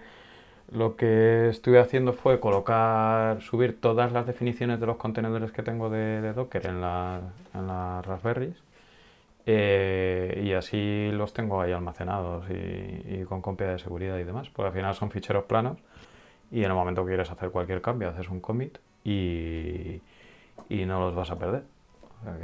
lo 0.70 0.96
que 0.96 1.48
estuve 1.48 1.80
haciendo 1.80 2.12
fue 2.12 2.40
colocar, 2.40 3.40
subir 3.42 3.80
todas 3.80 4.12
las 4.12 4.26
definiciones 4.26 4.80
de 4.80 4.86
los 4.86 4.96
contenedores 4.96 5.52
que 5.52 5.62
tengo 5.62 5.90
de, 5.90 6.32
Docker 6.32 6.66
en, 6.66 6.80
la, 6.80 7.20
en 7.54 7.66
las 7.66 8.06
Raspberries. 8.06 8.62
Eh, 9.50 10.42
y 10.44 10.52
así 10.52 11.10
los 11.10 11.32
tengo 11.32 11.62
ahí 11.62 11.72
almacenados 11.72 12.44
y, 12.50 13.24
con 13.24 13.40
copia 13.40 13.68
de 13.68 13.78
seguridad 13.78 14.18
y 14.18 14.24
demás, 14.24 14.50
porque 14.50 14.66
al 14.68 14.74
final 14.74 14.94
son 14.94 15.10
ficheros 15.10 15.44
planos 15.44 15.78
y 16.50 16.58
en 16.58 16.66
el 16.66 16.74
momento 16.74 17.02
que 17.02 17.12
quieres 17.12 17.30
hacer 17.30 17.50
cualquier 17.50 17.80
cambio 17.80 18.10
haces 18.10 18.28
un 18.28 18.40
commit 18.40 18.76
y, 19.04 20.02
y 20.68 20.84
no 20.84 21.00
los 21.00 21.14
vas 21.14 21.30
a 21.30 21.38
perder. 21.38 21.62
O 22.20 22.24
sea 22.24 22.38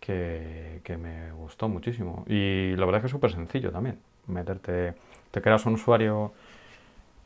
que, 0.00 0.80
que, 0.82 0.96
me 0.96 1.32
gustó 1.32 1.68
muchísimo. 1.68 2.24
Y 2.26 2.74
la 2.76 2.84
verdad 2.86 2.98
es 2.98 3.02
que 3.02 3.06
es 3.06 3.12
súper 3.12 3.32
sencillo 3.32 3.70
también. 3.70 3.98
Meterte, 4.26 4.94
te 5.30 5.40
creas 5.40 5.64
un 5.66 5.74
usuario 5.74 6.32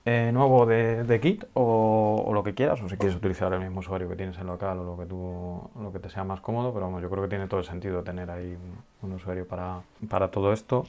eh, 0.09 0.31
nuevo 0.33 0.67
de, 0.67 1.03
de 1.03 1.19
Git 1.19 1.45
o, 1.55 2.31
lo 2.33 2.45
que 2.45 2.55
quieras, 2.55 2.81
o 2.81 2.89
si 2.89 2.97
quieres 2.97 3.17
utilizar 3.17 3.53
el 3.53 3.59
mismo 3.59 3.81
usuario 3.81 4.09
que 4.09 4.15
tienes 4.15 4.39
en 4.39 4.47
local 4.47 4.79
o 4.79 4.85
lo 4.85 4.97
que, 4.97 5.05
tú, 5.07 5.69
lo 5.81 5.93
que 5.93 5.99
te 5.99 6.09
sea 6.11 6.23
más 6.23 6.41
cómodo, 6.41 6.73
pero 6.73 6.87
vamos, 6.87 7.03
yo 7.03 7.11
creo 7.11 7.25
que 7.25 7.29
tiene 7.29 7.49
todo 7.49 7.59
el 7.59 7.67
sentido 7.67 8.05
tener 8.05 8.31
ahí 8.31 8.57
un, 9.03 9.13
usuario 9.13 9.49
para, 9.49 9.81
para, 10.09 10.29
todo 10.31 10.53
esto. 10.53 10.85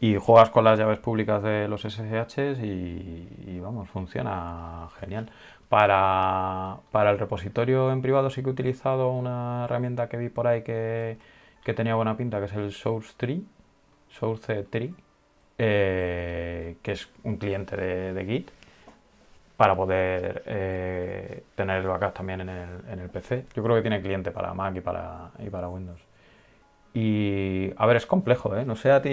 Y 0.00 0.16
juegas 0.16 0.50
con 0.50 0.64
las 0.64 0.78
llaves 0.78 0.98
públicas 0.98 1.42
de 1.42 1.66
los 1.68 1.82
SSHs 1.82 2.60
y, 2.62 3.58
vamos, 3.60 3.88
funciona 3.88 4.88
genial. 5.00 5.30
Para, 5.68 6.78
para, 6.92 7.10
el 7.10 7.18
repositorio 7.18 7.90
en 7.90 8.00
privado 8.00 8.30
sí 8.30 8.42
que 8.42 8.48
he 8.48 8.52
utilizado 8.52 9.10
una 9.10 9.64
herramienta 9.64 10.08
que 10.08 10.16
vi 10.16 10.28
por 10.28 10.46
ahí 10.46 10.62
que, 10.62 11.18
que 11.64 11.74
tenía 11.74 11.94
buena 11.94 12.16
pinta, 12.16 12.38
que 12.38 12.46
es 12.46 12.54
el 12.54 12.72
Source 12.72 13.12
Tree, 13.16 13.42
Source 14.08 14.62
Tree, 14.64 14.94
eh, 15.58 16.76
que 16.82 16.92
es 16.92 17.08
un 17.24 17.36
cliente 17.36 17.76
de, 17.76 18.14
de 18.14 18.24
Git 18.24 18.50
para 19.58 19.74
poder 19.74 20.44
eh, 20.46 21.42
tener 21.56 21.78
el 21.78 21.88
backup 21.88 22.14
también 22.14 22.42
en 22.42 22.48
el, 22.48 22.68
en 22.92 23.00
el, 23.00 23.10
PC. 23.10 23.46
Yo 23.54 23.62
creo 23.64 23.74
que 23.74 23.82
tiene 23.82 24.00
cliente 24.00 24.30
para 24.30 24.54
Mac 24.54 24.76
y 24.76 24.80
para, 24.80 25.32
y 25.40 25.50
para 25.50 25.68
Windows. 25.68 26.00
Y 26.94 27.72
a 27.76 27.86
ver, 27.86 27.96
es 27.96 28.06
complejo, 28.06 28.56
¿eh? 28.56 28.64
No 28.64 28.76
sé 28.76 28.90
a 28.90 29.02
ti 29.02 29.10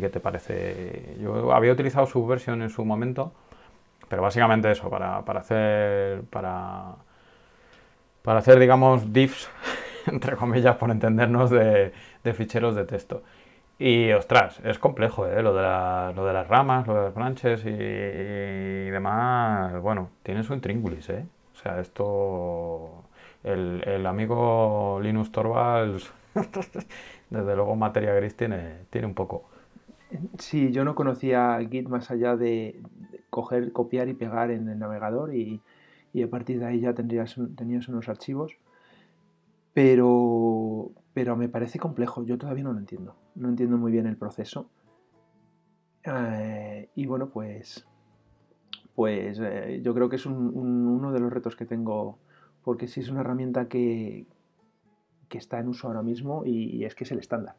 qué 0.00 0.08
te 0.12 0.20
parece. 0.20 1.16
Yo 1.20 1.52
había 1.52 1.72
utilizado 1.72 2.06
su 2.06 2.26
versión 2.26 2.62
en 2.62 2.70
su 2.70 2.84
momento, 2.84 3.32
pero 4.08 4.22
básicamente 4.22 4.70
eso, 4.70 4.90
para, 4.90 5.24
para 5.24 5.40
hacer. 5.40 6.22
Para, 6.30 6.96
para 8.22 8.40
hacer, 8.40 8.58
digamos, 8.58 9.12
diffs, 9.12 9.48
entre 10.06 10.36
comillas, 10.36 10.76
por 10.76 10.90
entendernos, 10.90 11.50
de, 11.50 11.92
ficheros 12.34 12.74
de 12.74 12.84
texto. 12.84 13.22
Y 13.78 14.12
ostras, 14.12 14.60
es 14.64 14.78
complejo, 14.78 15.26
¿eh? 15.26 15.42
Lo 15.42 15.54
de, 15.54 15.62
lo 16.14 16.26
de 16.26 16.32
las 16.32 16.48
ramas, 16.48 16.86
lo 16.86 16.94
de 16.94 17.02
las 17.04 17.14
branches 17.14 17.64
y, 17.64 18.90
demás. 18.90 19.80
Bueno, 19.80 20.10
tiene 20.22 20.42
su 20.42 20.54
intríngulis, 20.54 21.08
¿eh? 21.10 21.24
O 21.54 21.56
sea, 21.56 21.80
esto. 21.80 23.04
El, 23.44 23.82
el 23.86 24.04
amigo 24.06 24.98
Linus 25.00 25.30
Torvalds, 25.30 26.12
desde 27.30 27.56
luego, 27.56 27.76
materia 27.76 28.14
gris 28.14 28.36
tiene, 28.36 28.86
tiene 28.90 29.06
un 29.06 29.14
poco. 29.14 29.48
Sí, 30.38 30.70
yo 30.72 30.84
no 30.84 30.94
conocía 30.94 31.58
Git 31.70 31.88
más 31.88 32.10
allá 32.10 32.36
de 32.36 32.80
coger, 33.30 33.72
copiar 33.72 34.08
y 34.08 34.14
pegar 34.14 34.50
en 34.50 34.68
el 34.68 34.78
navegador 34.78 35.34
y, 35.34 35.60
a 36.22 36.28
partir 36.28 36.58
de 36.58 36.66
ahí 36.66 36.80
ya 36.80 36.94
tendrías, 36.94 37.36
tenías 37.56 37.88
unos 37.88 38.08
archivos. 38.08 38.56
Pero, 39.74 40.90
pero 41.12 41.36
me 41.36 41.48
parece 41.48 41.78
complejo, 41.78 42.24
yo 42.24 42.38
todavía 42.38 42.64
no 42.64 42.72
lo 42.72 42.78
entiendo, 42.78 43.14
no 43.34 43.48
entiendo 43.48 43.76
muy 43.76 43.92
bien 43.92 44.06
el 44.06 44.16
proceso. 44.16 44.70
Eh, 46.04 46.88
y 46.94 47.06
bueno, 47.06 47.28
pues, 47.28 47.86
pues 48.94 49.38
eh, 49.40 49.80
yo 49.84 49.94
creo 49.94 50.08
que 50.08 50.16
es 50.16 50.26
uno 50.26 51.12
de 51.12 51.20
los 51.20 51.32
retos 51.32 51.54
que 51.54 51.66
tengo, 51.66 52.18
porque 52.64 52.88
sí 52.88 53.00
es 53.00 53.10
una 53.10 53.20
herramienta 53.20 53.68
que, 53.68 54.26
que 55.28 55.38
está 55.38 55.58
en 55.60 55.68
uso 55.68 55.88
ahora 55.88 56.02
mismo 56.02 56.44
y, 56.44 56.84
es 56.84 56.94
que 56.94 57.04
es 57.04 57.12
el 57.12 57.18
estándar. 57.18 57.54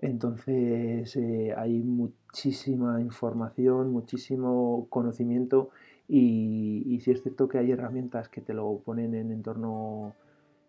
Entonces 0.00 1.16
eh, 1.16 1.54
hay 1.56 1.82
muchísima 1.82 3.00
información, 3.00 3.90
muchísimo 3.90 4.86
conocimiento 4.90 5.70
y, 6.06 6.84
y 6.86 7.00
sí 7.00 7.10
es 7.10 7.22
cierto 7.22 7.48
que 7.48 7.58
hay 7.58 7.72
herramientas 7.72 8.28
que 8.28 8.40
te 8.40 8.54
lo 8.54 8.78
ponen 8.84 9.14
en 9.14 9.32
entorno 9.32 10.14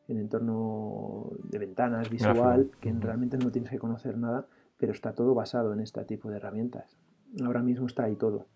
en 0.09 0.17
entorno 0.17 1.29
de 1.43 1.59
ventanas 1.59 2.09
visual, 2.09 2.71
que 2.81 2.91
realmente 2.91 3.37
no 3.37 3.51
tienes 3.51 3.69
que 3.69 3.77
conocer 3.77 4.17
nada, 4.17 4.47
pero 4.77 4.91
está 4.91 5.13
todo 5.13 5.35
basado 5.35 5.71
en 5.71 5.79
este 5.79 6.03
tipo 6.03 6.31
de 6.31 6.37
herramientas. 6.37 6.97
Ahora 7.43 7.61
mismo 7.61 7.85
está 7.85 8.05
ahí 8.05 8.15
todo. 8.15 8.47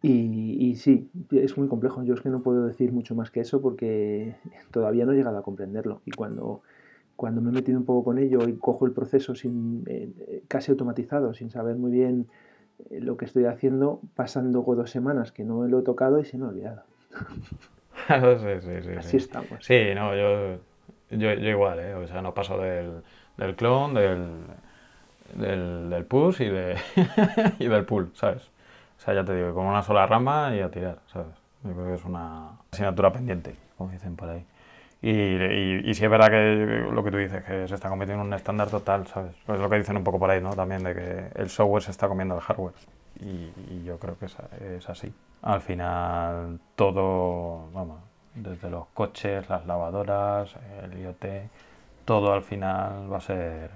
Y, 0.00 0.76
sí, 0.76 1.10
es 1.32 1.58
muy 1.58 1.66
complejo. 1.66 2.04
Yo 2.04 2.14
es 2.14 2.20
que 2.20 2.28
no 2.28 2.42
puedo 2.42 2.66
decir 2.66 2.92
mucho 2.92 3.14
más 3.14 3.30
que 3.30 3.40
eso 3.40 3.60
porque 3.60 4.36
todavía 4.70 5.04
no 5.04 5.12
he 5.12 5.16
llegado 5.16 5.38
a 5.38 5.42
comprenderlo. 5.42 6.02
Y 6.04 6.12
cuando, 6.12 6.62
cuando 7.16 7.40
me 7.40 7.50
he 7.50 7.52
metido 7.52 7.78
un 7.78 7.84
poco 7.84 8.04
con 8.04 8.18
ello 8.18 8.48
y 8.48 8.56
cojo 8.56 8.86
el 8.86 8.92
proceso 8.92 9.34
sin, 9.34 9.82
eh, 9.86 10.42
casi 10.46 10.70
automatizado, 10.70 11.34
sin 11.34 11.50
saber 11.50 11.76
muy 11.76 11.90
bien 11.90 12.28
eh, 12.90 13.00
lo 13.00 13.16
que 13.16 13.24
estoy 13.24 13.46
haciendo, 13.46 14.00
pasando 14.14 14.62
dos 14.62 14.90
semanas 14.90 15.32
que 15.32 15.44
no 15.44 15.66
lo 15.66 15.80
he 15.80 15.82
tocado 15.82 16.20
y 16.20 16.24
se 16.24 16.38
me 16.38 16.44
ha 16.44 16.48
olvidado. 16.48 16.82
sí, 18.08 18.60
sí, 18.60 18.82
sí. 18.82 18.90
Así 18.96 19.16
estamos. 19.16 19.64
Sí, 19.64 19.78
no, 19.96 20.14
yo, 20.14 20.60
yo, 21.10 21.32
igual, 21.32 21.80
¿eh? 21.80 21.94
O 21.94 22.06
sea, 22.06 22.22
no 22.22 22.34
paso 22.34 22.56
del, 22.58 23.02
del 23.36 23.56
clon, 23.56 23.94
del, 23.94 24.28
del, 25.34 25.90
del 25.90 26.04
push 26.04 26.42
y, 26.42 26.48
de, 26.50 26.76
y 27.58 27.66
del 27.66 27.84
pull, 27.84 28.12
¿sabes? 28.14 28.48
O 28.98 29.00
sea, 29.00 29.14
ya 29.14 29.24
te 29.24 29.34
digo, 29.34 29.54
con 29.54 29.66
una 29.66 29.82
sola 29.82 30.06
rama 30.06 30.54
y 30.54 30.60
a 30.60 30.70
tirar, 30.70 30.98
¿sabes? 31.06 31.34
Yo 31.62 31.72
creo 31.72 31.86
que 31.86 31.94
es 31.94 32.04
una 32.04 32.50
asignatura 32.72 33.12
pendiente, 33.12 33.54
como 33.76 33.90
dicen 33.90 34.16
por 34.16 34.28
ahí. 34.28 34.44
Y, 35.00 35.10
y, 35.10 35.94
sí 35.94 36.04
es 36.04 36.10
verdad 36.10 36.28
que 36.28 36.88
lo 36.92 37.04
que 37.04 37.10
tú 37.12 37.18
dices, 37.18 37.44
que 37.44 37.68
se 37.68 37.74
está 37.74 37.88
convirtiendo 37.88 38.22
en 38.22 38.28
un 38.28 38.34
estándar 38.34 38.68
total, 38.68 39.06
¿sabes? 39.06 39.32
Pues 39.46 39.56
es 39.56 39.62
lo 39.62 39.70
que 39.70 39.76
dicen 39.76 39.96
un 39.96 40.02
poco 40.02 40.18
por 40.18 40.28
ahí, 40.30 40.40
¿no? 40.40 40.54
También 40.54 40.82
de 40.82 40.94
que 40.94 41.40
el 41.40 41.48
software 41.48 41.84
se 41.84 41.92
está 41.92 42.08
comiendo 42.08 42.34
el 42.34 42.40
hardware. 42.40 42.74
Y, 43.20 43.84
yo 43.84 43.98
creo 43.98 44.18
que 44.18 44.26
es, 44.26 44.88
así. 44.88 45.12
Al 45.42 45.60
final, 45.60 46.60
todo, 46.74 47.70
vamos, 47.72 48.00
desde 48.34 48.70
los 48.70 48.86
coches, 48.88 49.48
las 49.48 49.66
lavadoras, 49.66 50.54
el 50.82 50.98
IoT, 50.98 51.24
todo 52.04 52.32
al 52.32 52.42
final 52.42 53.12
va 53.12 53.18
a 53.18 53.20
ser 53.20 53.70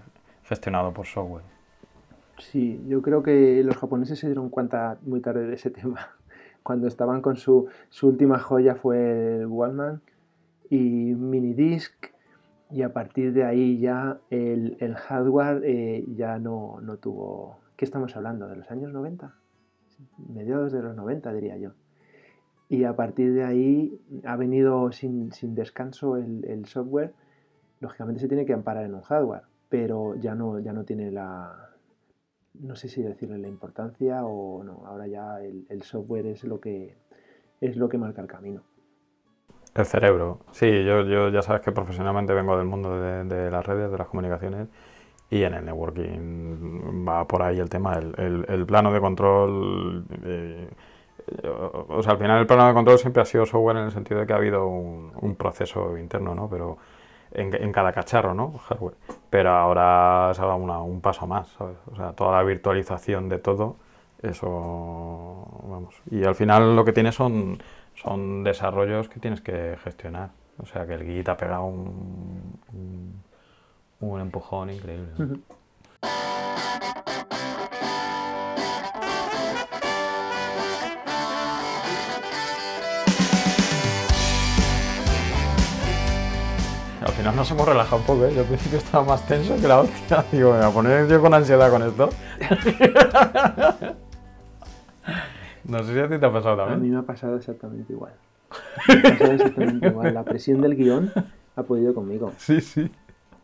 gestionado 0.44 0.92
por 0.92 1.06
software. 1.06 1.44
Sí, 2.50 2.82
yo 2.88 3.02
creo 3.02 3.22
que 3.22 3.62
los 3.64 3.76
japoneses 3.76 4.18
se 4.18 4.26
dieron 4.26 4.50
cuenta 4.50 4.98
muy 5.02 5.20
tarde 5.20 5.46
de 5.46 5.54
ese 5.54 5.70
tema. 5.70 6.10
Cuando 6.62 6.86
estaban 6.86 7.22
con 7.22 7.36
su, 7.36 7.68
su 7.88 8.08
última 8.08 8.38
joya 8.38 8.74
fue 8.74 9.36
el 9.36 9.46
Wallman 9.46 10.00
y 10.70 11.14
Minidisc 11.14 11.92
y 12.70 12.82
a 12.82 12.92
partir 12.92 13.32
de 13.32 13.44
ahí 13.44 13.78
ya 13.78 14.18
el, 14.30 14.76
el 14.80 14.94
hardware 14.94 15.62
eh, 15.64 16.04
ya 16.14 16.38
no, 16.38 16.80
no 16.80 16.96
tuvo 16.96 17.62
¿Qué 17.82 17.86
estamos 17.86 18.16
hablando? 18.16 18.46
¿De 18.46 18.54
los 18.54 18.70
años 18.70 18.92
90? 18.92 19.34
Mediados 20.32 20.70
de 20.70 20.82
los 20.82 20.94
90, 20.94 21.32
diría 21.32 21.56
yo. 21.56 21.72
Y 22.68 22.84
a 22.84 22.94
partir 22.94 23.34
de 23.34 23.42
ahí 23.42 24.00
ha 24.24 24.36
venido 24.36 24.92
sin, 24.92 25.30
descanso 25.56 26.16
el, 26.16 26.64
software. 26.66 27.12
Lógicamente 27.80 28.20
se 28.20 28.28
tiene 28.28 28.46
que 28.46 28.52
amparar 28.52 28.84
en 28.84 28.94
un 28.94 29.00
hardware, 29.00 29.42
pero 29.68 30.14
ya 30.14 30.36
no, 30.36 30.60
ya 30.60 30.72
no 30.72 30.84
tiene 30.84 31.10
la, 31.10 31.71
no 32.62 32.76
sé 32.76 32.88
si 32.88 33.02
decirle 33.02 33.38
la 33.38 33.48
importancia 33.48 34.24
o 34.24 34.64
no. 34.64 34.84
Ahora 34.86 35.06
ya 35.06 35.40
el, 35.40 35.82
software 35.82 36.26
es 36.26 36.44
lo 36.44 36.60
que 36.60 36.96
es 37.60 37.76
lo 37.76 37.88
que 37.88 37.98
marca 37.98 38.22
el 38.22 38.28
camino. 38.28 38.62
El 39.74 39.86
cerebro. 39.86 40.40
Sí, 40.52 40.66
yo, 40.84 41.02
yo 41.02 41.28
ya 41.28 41.42
sabes 41.42 41.62
que 41.62 41.72
profesionalmente 41.72 42.32
vengo 42.34 42.56
del 42.56 42.66
mundo 42.66 43.00
de 43.00 43.50
las 43.50 43.66
redes, 43.66 43.90
de 43.90 43.98
las 43.98 44.08
comunicaciones 44.08 44.68
y 45.32 45.44
en 45.44 45.54
el 45.54 45.64
networking 45.64 47.08
va 47.08 47.26
por 47.26 47.42
ahí 47.42 47.58
el 47.58 47.70
tema, 47.70 47.94
el, 47.94 48.44
el, 48.46 48.66
plano 48.66 48.92
de 48.92 49.00
control. 49.00 50.04
Eh, 50.24 50.68
o 51.88 52.02
sea, 52.02 52.12
al 52.12 52.18
final 52.18 52.40
el 52.40 52.46
plano 52.46 52.66
de 52.66 52.74
control 52.74 52.98
siempre 52.98 53.22
ha 53.22 53.24
sido 53.24 53.46
software 53.46 53.78
en 53.78 53.84
el 53.84 53.92
sentido 53.92 54.20
de 54.20 54.26
que 54.26 54.34
ha 54.34 54.36
habido 54.36 54.66
un, 54.66 55.34
proceso 55.36 55.96
interno, 55.96 56.34
¿no? 56.34 56.50
Pero 56.50 56.76
en, 57.34 57.72
cada 57.72 57.92
cacharro, 57.92 58.34
¿no? 58.34 58.58
Hardware. 58.58 58.94
Pero 59.30 59.50
ahora 59.50 60.32
se 60.34 60.42
ha 60.42 60.46
dado 60.46 60.84
un 60.84 61.00
paso 61.00 61.26
más, 61.26 61.48
¿sabes? 61.58 61.76
O 61.90 61.96
sea, 61.96 62.12
toda 62.12 62.32
la 62.32 62.42
virtualización 62.42 63.28
de 63.28 63.38
todo, 63.38 63.76
eso, 64.22 65.46
vamos. 65.64 65.94
Y 66.10 66.24
al 66.24 66.34
final 66.34 66.76
lo 66.76 66.84
que 66.84 66.92
tienes 66.92 67.14
son, 67.14 67.62
son 67.94 68.44
desarrollos 68.44 69.08
que 69.08 69.20
tienes 69.20 69.40
que 69.40 69.76
gestionar. 69.82 70.30
O 70.58 70.66
sea, 70.66 70.86
que 70.86 70.94
el 70.94 71.04
Git 71.04 71.28
ha 71.28 71.36
pegado 71.36 71.64
un 71.64 73.22
un 74.02 74.20
empujón 74.20 74.70
increíble. 74.70 75.12
Final 87.22 87.36
nos 87.36 87.50
hemos 87.50 87.68
relajado 87.68 87.96
un 87.98 88.02
poco, 88.04 88.26
¿eh? 88.26 88.32
Yo 88.34 88.40
al 88.40 88.46
principio 88.46 88.78
estaba 88.78 89.04
más 89.04 89.26
tenso 89.26 89.54
que 89.60 89.68
la 89.68 89.80
hostia. 89.80 90.24
Digo, 90.32 90.52
me 90.52 90.58
voy 90.58 90.66
a 90.66 90.70
poner 90.70 91.06
yo 91.08 91.20
con 91.20 91.34
ansiedad 91.34 91.70
con 91.70 91.82
esto. 91.82 92.08
no 95.64 95.82
sé 95.84 95.92
si 95.92 95.98
a 96.00 96.08
ti 96.08 96.18
te 96.18 96.26
ha 96.26 96.32
pasado 96.32 96.56
también. 96.56 96.78
A 96.78 96.82
mí 96.82 96.88
me 96.90 96.98
ha 96.98 97.02
pasado 97.02 97.36
exactamente 97.36 97.92
igual. 97.92 98.12
Me 98.88 98.94
ha 98.94 99.02
pasado 99.12 99.32
exactamente 99.32 99.86
igual. 99.88 100.14
La 100.14 100.24
presión 100.24 100.60
del 100.60 100.74
guion 100.76 101.12
ha 101.56 101.62
podido 101.62 101.94
conmigo. 101.94 102.32
Sí, 102.38 102.60
sí. 102.60 102.90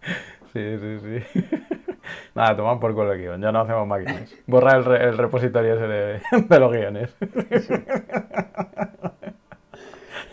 Sí, 0.02 0.08
Sí, 0.54 0.78
sí, 0.78 0.98
sí. 1.00 1.22
Nada, 2.34 2.56
toman 2.56 2.80
por 2.80 2.94
culo 2.94 3.12
el 3.12 3.20
guion, 3.20 3.40
ya 3.40 3.52
no 3.52 3.60
hacemos 3.60 3.86
máquinas. 3.86 4.34
Borra 4.46 4.76
el, 4.76 4.84
re- 4.84 5.04
el 5.10 5.18
repositorio 5.18 5.74
ese 5.74 5.86
de, 5.86 6.20
de 6.48 6.58
los 6.60 6.72
guiones. 6.72 7.14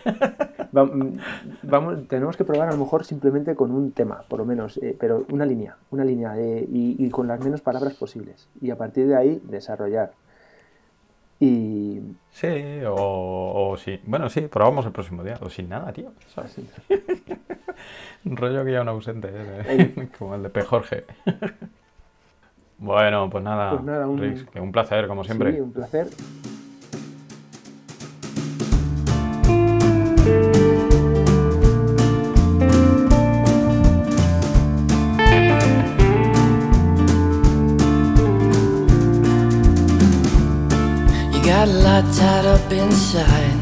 Mm, 0.04 0.45
Vamos, 1.62 2.08
tenemos 2.08 2.36
que 2.36 2.44
probar 2.44 2.68
a 2.68 2.72
lo 2.72 2.78
mejor 2.78 3.04
simplemente 3.04 3.54
con 3.54 3.70
un 3.72 3.92
tema, 3.92 4.22
por 4.28 4.38
lo 4.40 4.44
menos, 4.44 4.76
eh, 4.78 4.94
pero 4.98 5.24
una 5.30 5.46
línea, 5.46 5.76
una 5.90 6.04
línea 6.04 6.38
eh, 6.38 6.66
y, 6.70 6.96
y 7.04 7.10
con 7.10 7.26
las 7.28 7.40
menos 7.40 7.60
palabras 7.62 7.94
posibles. 7.94 8.48
Y 8.60 8.70
a 8.70 8.76
partir 8.76 9.06
de 9.06 9.16
ahí 9.16 9.40
desarrollar. 9.44 10.12
Y 11.40 12.00
Sí, 12.32 12.48
o, 12.86 13.70
o 13.72 13.76
sí. 13.76 14.00
Bueno, 14.06 14.28
sí, 14.30 14.42
probamos 14.42 14.86
el 14.86 14.92
próximo 14.92 15.22
día. 15.22 15.38
O 15.42 15.50
sin 15.50 15.68
nada, 15.68 15.92
tío. 15.92 16.12
¿sabes? 16.34 16.56
Un 18.24 18.36
rollo 18.38 18.64
que 18.64 18.72
ya 18.72 18.80
un 18.82 18.88
ausente, 18.88 19.28
¿eh? 19.32 20.08
como 20.18 20.34
el 20.34 20.42
de 20.42 20.50
P. 20.50 20.62
Jorge. 20.62 21.04
Bueno, 22.78 23.30
pues 23.30 23.42
nada, 23.42 23.70
Pues 23.70 23.84
nada, 23.84 24.06
un- 24.06 24.18
Rix, 24.18 24.44
un 24.60 24.70
placer, 24.70 25.08
como 25.08 25.24
siempre. 25.24 25.54
sí, 25.54 25.60
un 25.62 25.72
placer. 25.72 26.08
Got 41.56 41.68
a 41.68 41.72
lot 41.72 42.04
tied 42.14 42.44
up 42.44 42.70
inside. 42.70 43.55